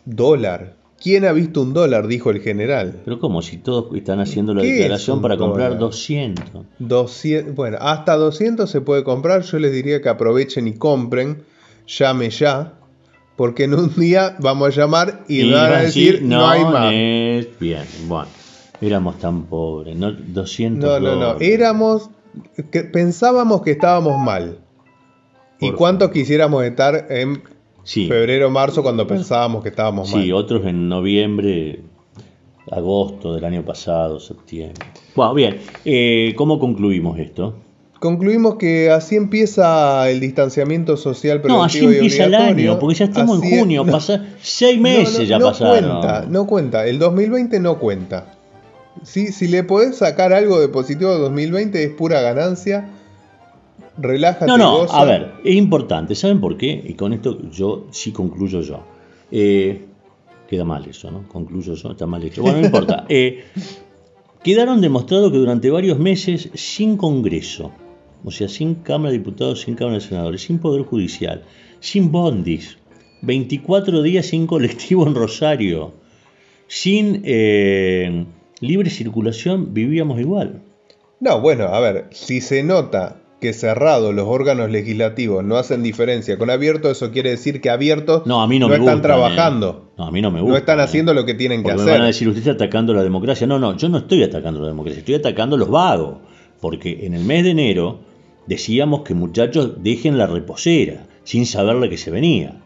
Dólar. 0.04 0.75
¿Quién 1.02 1.24
ha 1.24 1.32
visto 1.32 1.62
un 1.62 1.74
dólar? 1.74 2.06
Dijo 2.06 2.30
el 2.30 2.40
general. 2.40 3.00
Pero 3.04 3.18
como 3.18 3.42
si 3.42 3.58
todos 3.58 3.94
están 3.94 4.20
haciendo 4.20 4.54
la 4.54 4.62
declaración 4.62 5.20
para 5.20 5.36
comprar 5.36 5.78
200. 5.78 6.44
200. 6.78 7.54
Bueno, 7.54 7.78
hasta 7.80 8.16
200 8.16 8.68
se 8.68 8.80
puede 8.80 9.04
comprar. 9.04 9.42
Yo 9.42 9.58
les 9.58 9.72
diría 9.72 10.00
que 10.00 10.08
aprovechen 10.08 10.66
y 10.68 10.74
compren. 10.74 11.42
Llame 11.86 12.30
ya. 12.30 12.74
Porque 13.36 13.64
en 13.64 13.74
un 13.74 13.94
día 13.94 14.36
vamos 14.40 14.68
a 14.68 14.80
llamar 14.80 15.24
y, 15.28 15.50
van 15.52 15.72
a 15.72 15.82
decir, 15.82 16.22
no, 16.22 16.48
hay 16.48 16.64
más. 16.64 16.90
Bien, 17.60 17.84
bueno. 18.08 18.28
Éramos 18.80 19.18
tan 19.18 19.44
pobres, 19.44 19.96
¿no? 19.96 20.12
200 20.12 21.00
No, 21.00 21.00
no, 21.00 21.16
no. 21.16 21.40
Éramos. 21.40 22.10
Que 22.70 22.82
pensábamos 22.82 23.62
que 23.62 23.72
estábamos 23.72 24.18
mal. 24.18 24.58
¿Y 25.60 25.72
cuánto 25.72 26.10
quisiéramos 26.10 26.64
estar 26.64 27.06
en 27.10 27.42
Febrero, 27.86 28.50
marzo, 28.50 28.82
cuando 28.82 29.06
pensábamos 29.06 29.62
que 29.62 29.68
estábamos 29.68 30.10
mal. 30.10 30.22
Sí, 30.22 30.32
otros 30.32 30.66
en 30.66 30.88
noviembre, 30.88 31.80
agosto 32.70 33.34
del 33.34 33.44
año 33.44 33.64
pasado, 33.64 34.18
septiembre. 34.18 34.84
Bueno, 35.14 35.34
bien, 35.34 35.58
eh, 35.84 36.34
¿cómo 36.36 36.58
concluimos 36.58 37.18
esto? 37.18 37.54
Concluimos 38.00 38.56
que 38.56 38.90
así 38.90 39.16
empieza 39.16 40.10
el 40.10 40.20
distanciamiento 40.20 40.96
social 40.96 41.40
preventivo 41.40 41.58
No, 41.58 41.64
así 41.64 41.84
empieza 41.84 42.24
el 42.24 42.34
año, 42.34 42.78
porque 42.78 42.96
ya 42.96 43.04
estamos 43.06 43.42
en 43.42 43.58
junio, 43.58 43.86
pasa, 43.86 44.26
seis 44.40 44.78
meses 44.78 45.26
ya 45.26 45.38
pasaron. 45.38 45.88
No 45.88 46.00
cuenta, 46.00 46.26
no 46.28 46.46
cuenta, 46.46 46.86
el 46.86 46.98
2020 46.98 47.60
no 47.60 47.78
cuenta. 47.78 48.32
Si, 49.02 49.32
si 49.32 49.46
le 49.46 49.62
podés 49.62 49.96
sacar 49.96 50.32
algo 50.32 50.58
de 50.60 50.68
positivo 50.68 51.12
de 51.12 51.18
2020 51.18 51.84
es 51.84 51.90
pura 51.90 52.20
ganancia 52.20 52.90
relájate. 53.98 54.46
No, 54.46 54.56
no, 54.56 54.82
a 54.82 55.04
ver, 55.04 55.34
es 55.44 55.54
importante. 55.54 56.14
¿Saben 56.14 56.40
por 56.40 56.56
qué? 56.56 56.82
Y 56.86 56.94
con 56.94 57.12
esto 57.12 57.50
yo 57.50 57.86
sí 57.90 58.12
concluyo 58.12 58.60
yo. 58.60 58.82
Eh, 59.30 59.84
queda 60.48 60.64
mal 60.64 60.86
eso, 60.86 61.10
¿no? 61.10 61.28
Concluyo 61.28 61.74
yo, 61.74 61.90
está 61.92 62.06
mal 62.06 62.22
hecho. 62.22 62.42
Bueno, 62.42 62.60
no 62.60 62.66
importa. 62.66 63.04
Eh, 63.08 63.44
quedaron 64.42 64.80
demostrados 64.80 65.32
que 65.32 65.38
durante 65.38 65.70
varios 65.70 65.98
meses, 65.98 66.50
sin 66.54 66.96
Congreso, 66.96 67.72
o 68.24 68.30
sea, 68.30 68.48
sin 68.48 68.76
Cámara 68.76 69.12
de 69.12 69.18
Diputados, 69.18 69.62
sin 69.62 69.74
Cámara 69.74 69.96
de 69.96 70.02
Senadores, 70.02 70.42
sin 70.42 70.58
Poder 70.58 70.82
Judicial, 70.82 71.44
sin 71.80 72.10
bondis, 72.10 72.78
24 73.22 74.02
días 74.02 74.26
sin 74.26 74.46
colectivo 74.46 75.06
en 75.06 75.14
Rosario, 75.14 75.94
sin 76.68 77.22
eh, 77.24 78.26
libre 78.60 78.90
circulación, 78.90 79.72
vivíamos 79.74 80.20
igual. 80.20 80.62
No, 81.20 81.40
bueno, 81.40 81.64
a 81.64 81.80
ver, 81.80 82.08
si 82.10 82.40
se 82.40 82.62
nota 82.62 83.22
que 83.40 83.52
cerrado 83.52 84.12
los 84.12 84.26
órganos 84.26 84.70
legislativos 84.70 85.44
no 85.44 85.56
hacen 85.56 85.82
diferencia 85.82 86.38
con 86.38 86.48
abierto, 86.48 86.90
eso 86.90 87.10
quiere 87.10 87.30
decir 87.30 87.60
que 87.60 87.68
abiertos 87.68 88.26
no, 88.26 88.46
no, 88.46 88.74
están 88.74 89.02
trabajando. 89.02 89.92
No, 89.98 90.06
a 90.06 90.10
mí 90.10 90.22
no 90.22 90.30
me 90.30 90.40
gusta. 90.40 90.52
No 90.52 90.58
están 90.58 90.80
haciendo 90.80 91.12
lo 91.12 91.26
que 91.26 91.34
tienen 91.34 91.62
que 91.62 91.72
hacer. 91.72 91.84
Me 91.84 91.92
van 91.92 92.02
a 92.02 92.06
decir, 92.06 92.28
usted 92.28 92.40
está 92.40 92.52
atacando 92.52 92.94
la 92.94 93.02
democracia. 93.02 93.46
No, 93.46 93.58
no, 93.58 93.76
yo 93.76 93.88
no 93.88 93.98
estoy 93.98 94.22
atacando 94.22 94.60
la 94.60 94.68
democracia, 94.68 95.00
estoy 95.00 95.16
atacando 95.16 95.56
los 95.56 95.68
vagos. 95.68 96.18
Porque 96.60 97.04
en 97.06 97.14
el 97.14 97.24
mes 97.24 97.44
de 97.44 97.50
enero 97.50 98.00
decíamos 98.46 99.02
que 99.02 99.14
muchachos 99.14 99.82
dejen 99.82 100.16
la 100.16 100.26
reposera, 100.26 101.06
sin 101.24 101.44
saber 101.44 101.76
la 101.76 101.88
que 101.88 101.98
se 101.98 102.10
venía. 102.10 102.62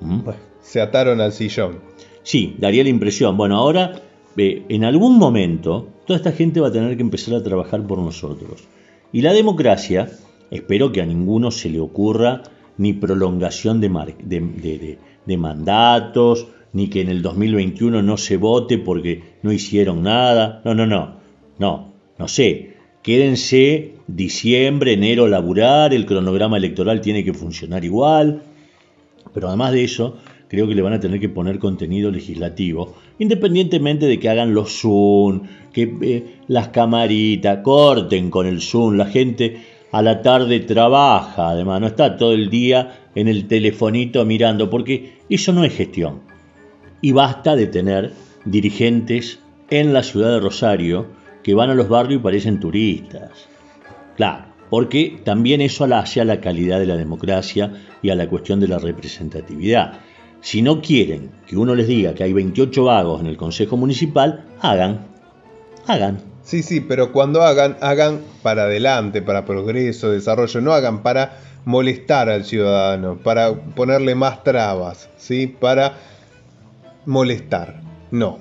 ¿Mm? 0.00 0.22
se 0.62 0.80
ataron 0.80 1.20
al 1.20 1.32
sillón. 1.32 1.80
Sí, 2.22 2.56
daría 2.58 2.82
la 2.82 2.88
impresión. 2.88 3.36
Bueno, 3.36 3.56
ahora, 3.58 4.00
eh, 4.36 4.64
en 4.68 4.84
algún 4.84 5.18
momento, 5.18 5.88
toda 6.06 6.16
esta 6.16 6.32
gente 6.32 6.60
va 6.60 6.68
a 6.68 6.72
tener 6.72 6.96
que 6.96 7.02
empezar 7.02 7.34
a 7.34 7.42
trabajar 7.42 7.86
por 7.86 7.98
nosotros. 7.98 8.64
Y 9.12 9.20
la 9.20 9.32
democracia, 9.32 10.10
espero 10.50 10.90
que 10.90 11.02
a 11.02 11.06
ninguno 11.06 11.50
se 11.50 11.68
le 11.68 11.80
ocurra 11.80 12.42
ni 12.78 12.94
prolongación 12.94 13.80
de, 13.80 15.36
mandatos, 15.36 16.48
ni 16.72 16.88
que 16.88 17.02
en 17.02 17.08
el 17.08 17.20
2021 17.20 18.02
no 18.02 18.16
se 18.16 18.38
vote 18.38 18.78
porque 18.78 19.22
no 19.42 19.52
hicieron 19.52 20.02
nada. 20.02 20.62
No, 20.64 20.74
no, 20.74 20.86
no. 20.86 21.16
No, 21.58 21.92
no 22.18 22.28
sé. 22.28 22.76
Quédense 23.02 23.96
diciembre, 24.06 24.94
enero 24.94 25.28
laburar, 25.28 25.92
el 25.92 26.06
cronograma 26.06 26.56
electoral 26.56 27.00
tiene 27.00 27.24
que 27.24 27.34
funcionar 27.34 27.84
igual. 27.84 28.42
Pero 29.34 29.48
además 29.48 29.72
de 29.72 29.84
eso, 29.84 30.16
creo 30.52 30.68
que 30.68 30.74
le 30.74 30.82
van 30.82 30.92
a 30.92 31.00
tener 31.00 31.18
que 31.18 31.30
poner 31.30 31.58
contenido 31.58 32.10
legislativo, 32.10 32.94
independientemente 33.18 34.04
de 34.04 34.18
que 34.18 34.28
hagan 34.28 34.52
los 34.52 34.82
Zoom, 34.82 35.44
que 35.72 35.96
eh, 36.02 36.24
las 36.46 36.68
camaritas 36.68 37.60
corten 37.64 38.28
con 38.28 38.46
el 38.46 38.60
Zoom, 38.60 38.98
la 38.98 39.06
gente 39.06 39.62
a 39.92 40.02
la 40.02 40.20
tarde 40.20 40.60
trabaja, 40.60 41.48
además, 41.48 41.80
no 41.80 41.86
está 41.86 42.18
todo 42.18 42.34
el 42.34 42.50
día 42.50 43.00
en 43.14 43.28
el 43.28 43.48
telefonito 43.48 44.26
mirando, 44.26 44.68
porque 44.68 45.14
eso 45.30 45.54
no 45.54 45.64
es 45.64 45.74
gestión. 45.74 46.20
Y 47.00 47.12
basta 47.12 47.56
de 47.56 47.68
tener 47.68 48.12
dirigentes 48.44 49.38
en 49.70 49.94
la 49.94 50.02
ciudad 50.02 50.32
de 50.32 50.40
Rosario 50.40 51.06
que 51.42 51.54
van 51.54 51.70
a 51.70 51.74
los 51.74 51.88
barrios 51.88 52.20
y 52.20 52.22
parecen 52.22 52.60
turistas. 52.60 53.48
Claro, 54.18 54.44
porque 54.68 55.18
también 55.24 55.62
eso 55.62 55.84
hace 55.84 56.20
a 56.20 56.26
la 56.26 56.42
calidad 56.42 56.78
de 56.78 56.86
la 56.86 56.98
democracia 56.98 57.72
y 58.02 58.10
a 58.10 58.14
la 58.14 58.28
cuestión 58.28 58.60
de 58.60 58.68
la 58.68 58.78
representatividad. 58.78 60.00
Si 60.42 60.60
no 60.60 60.82
quieren 60.82 61.30
que 61.46 61.56
uno 61.56 61.76
les 61.76 61.86
diga 61.86 62.14
que 62.14 62.24
hay 62.24 62.32
28 62.32 62.84
vagos 62.84 63.20
en 63.20 63.28
el 63.28 63.36
Consejo 63.36 63.76
Municipal, 63.76 64.44
hagan. 64.60 65.06
hagan. 65.86 66.20
Sí, 66.42 66.64
sí, 66.64 66.80
pero 66.80 67.12
cuando 67.12 67.42
hagan, 67.42 67.76
hagan 67.80 68.22
para 68.42 68.64
adelante, 68.64 69.22
para 69.22 69.44
progreso, 69.44 70.10
desarrollo, 70.10 70.60
no 70.60 70.72
hagan 70.72 71.04
para 71.04 71.38
molestar 71.64 72.28
al 72.28 72.44
ciudadano, 72.44 73.18
para 73.18 73.54
ponerle 73.54 74.16
más 74.16 74.42
trabas, 74.42 75.08
¿sí? 75.16 75.46
Para 75.46 75.94
molestar. 77.06 77.80
No. 78.10 78.40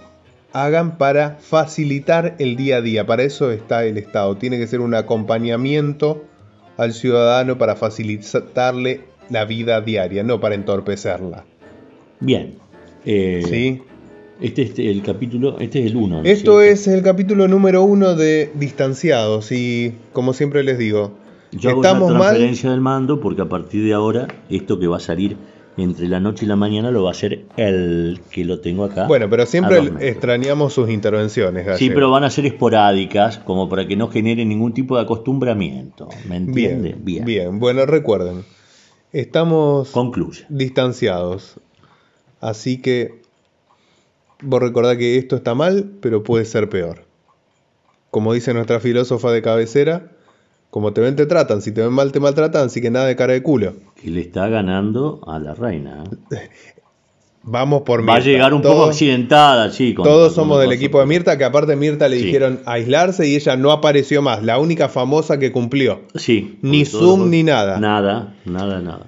Hagan 0.54 0.98
para 0.98 1.38
facilitar 1.40 2.36
el 2.40 2.56
día 2.56 2.78
a 2.78 2.82
día. 2.82 3.06
Para 3.06 3.22
eso 3.22 3.52
está 3.52 3.86
el 3.86 4.00
Estado. 4.00 4.38
Tiene 4.38 4.58
que 4.58 4.66
ser 4.66 4.82
un 4.82 4.96
acompañamiento 4.96 6.26
al 6.78 6.94
ciudadano 6.94 7.60
para 7.60 7.76
facilitarle 7.76 9.02
la 9.30 9.46
vida 9.46 9.82
diaria, 9.82 10.24
no 10.24 10.40
para 10.40 10.56
entorpecerla. 10.56 11.46
Bien. 12.22 12.54
Eh, 13.06 13.42
¿Sí? 13.48 13.82
Este 14.40 14.64
es 14.64 14.80
el 14.80 15.04
capítulo, 15.04 15.60
este 15.60 15.80
es 15.80 15.88
el 15.88 15.98
1. 15.98 16.22
Esto 16.24 16.62
es 16.62 16.88
el 16.88 17.04
capítulo 17.04 17.48
número 17.48 17.84
uno 17.84 18.16
de 18.16 18.52
Distanciados 18.56 19.52
y 19.52 19.94
como 20.14 20.34
siempre 20.34 20.64
les 20.64 20.78
digo, 20.80 21.12
Yo 21.52 21.70
hago 21.72 21.82
estamos 21.84 22.10
una 22.10 22.20
mal. 22.20 22.28
transferencia 22.30 22.72
del 22.72 22.82
mando 22.82 23.20
porque 23.20 23.44
a 23.44 23.50
partir 23.50 23.84
de 23.84 23.94
ahora, 23.94 24.28
esto 24.50 24.80
que 24.80 24.88
va 24.88 24.98
a 24.98 25.02
salir 25.02 25.38
entre 25.78 26.08
la 26.08 26.20
noche 26.20 26.46
y 26.46 26.48
la 26.48 26.56
mañana 26.56 26.90
lo 26.92 27.04
va 27.04 27.10
a 27.10 27.12
hacer 27.12 27.46
el 27.56 28.20
que 28.32 28.44
lo 28.44 28.60
tengo 28.62 28.84
acá. 28.84 29.06
Bueno, 29.08 29.30
pero 29.30 29.46
siempre 29.46 29.80
extrañamos 30.00 30.74
sus 30.74 30.90
intervenciones, 30.90 31.64
Sí, 31.64 31.70
Gallego. 31.70 31.94
pero 31.96 32.12
van 32.12 32.24
a 32.24 32.30
ser 32.32 32.46
esporádicas, 32.48 33.38
como 33.38 33.70
para 33.70 33.88
que 33.88 33.96
no 33.96 34.08
genere 34.10 34.44
ningún 34.44 34.74
tipo 34.74 34.96
de 34.96 35.04
acostumbramiento. 35.04 36.10
¿Me 36.28 36.38
entiende? 36.38 36.96
Bien, 37.00 37.26
bien. 37.26 37.60
Bueno, 37.60 37.86
recuerden, 37.86 38.44
estamos 39.14 39.90
Concluye. 39.92 40.46
distanciados. 40.50 41.58
Así 42.42 42.82
que 42.82 43.22
vos 44.42 44.62
recordá 44.62 44.98
que 44.98 45.18
esto 45.18 45.36
está 45.38 45.54
mal, 45.56 45.92
pero 46.02 46.24
puede 46.24 46.44
ser 46.46 46.70
peor. 46.70 47.06
Como 48.10 48.34
dice 48.34 48.54
nuestra 48.54 48.80
filósofa 48.82 49.32
de 49.32 49.42
cabecera, 49.42 50.12
como 50.70 50.92
te 50.94 51.02
ven 51.02 51.16
te 51.16 51.26
tratan, 51.26 51.62
si 51.62 51.72
te 51.72 51.82
ven 51.82 51.94
mal 51.94 52.12
te 52.12 52.20
maltratan, 52.20 52.66
así 52.66 52.82
que 52.82 52.90
nada 52.92 53.06
de 53.06 53.16
cara 53.16 53.34
de 53.34 53.44
culo. 53.44 53.74
Que 54.02 54.10
le 54.10 54.22
está 54.22 54.48
ganando 54.50 55.22
a 55.28 55.38
la 55.40 55.54
reina. 55.54 56.04
¿eh? 56.32 56.50
Vamos 57.44 57.82
por 57.82 58.02
Va 58.08 58.14
a 58.14 58.16
Mirta. 58.18 58.30
llegar 58.30 58.54
un 58.54 58.62
poco 58.62 58.86
accidentada, 58.86 59.72
con- 59.96 60.06
Todos 60.06 60.36
somos 60.36 60.60
del 60.62 60.72
equipo 60.74 61.00
de 61.00 61.08
Mirta, 61.08 61.40
que 61.40 61.44
aparte 61.44 61.76
Mirta 61.76 62.08
le 62.08 62.20
Sí. 62.20 62.26
dijeron 62.26 62.60
aislarse 62.66 63.28
y 63.28 63.36
ella 63.36 63.56
no 63.56 63.72
apareció 63.72 64.22
más, 64.22 64.44
la 64.44 64.60
única 64.60 64.90
famosa 64.90 65.40
que 65.40 65.52
cumplió. 65.52 66.02
Sí. 66.16 66.60
Ni 66.62 66.86
Zoom 66.86 67.32
ni 67.32 67.42
nada. 67.42 67.80
Nada, 67.80 68.36
nada, 68.46 68.80
nada. 68.80 69.08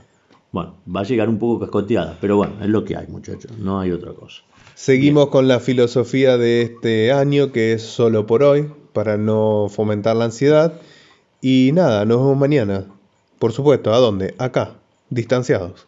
Bueno, 0.54 0.76
va 0.88 1.00
a 1.00 1.04
llegar 1.04 1.30
un 1.30 1.40
poco 1.40 1.60
cascoteada, 1.62 2.16
pero 2.22 2.38
bueno, 2.38 2.54
es 2.62 2.70
lo 2.70 2.86
que 2.86 2.96
hay, 2.96 3.08
muchachos. 3.08 3.52
No 3.58 3.80
hay 3.80 3.92
otra 3.92 4.14
cosa. 4.14 4.44
Seguimos 4.76 5.30
con 5.30 5.48
la 5.48 5.60
filosofía 5.60 6.38
de 6.38 6.62
este 6.62 7.12
año, 7.12 7.52
que 7.52 7.74
es 7.74 7.82
solo 7.82 8.28
por 8.28 8.44
hoy, 8.44 8.72
para 8.94 9.18
no 9.18 9.68
fomentar 9.68 10.16
la 10.16 10.26
ansiedad. 10.26 10.80
Y 11.42 11.72
nada, 11.74 12.06
nos 12.06 12.20
vemos 12.20 12.38
mañana. 12.38 12.86
Por 13.40 13.52
supuesto, 13.52 13.96
¿a 13.96 13.98
dónde? 13.98 14.36
Acá, 14.38 14.76
distanciados. 15.10 15.88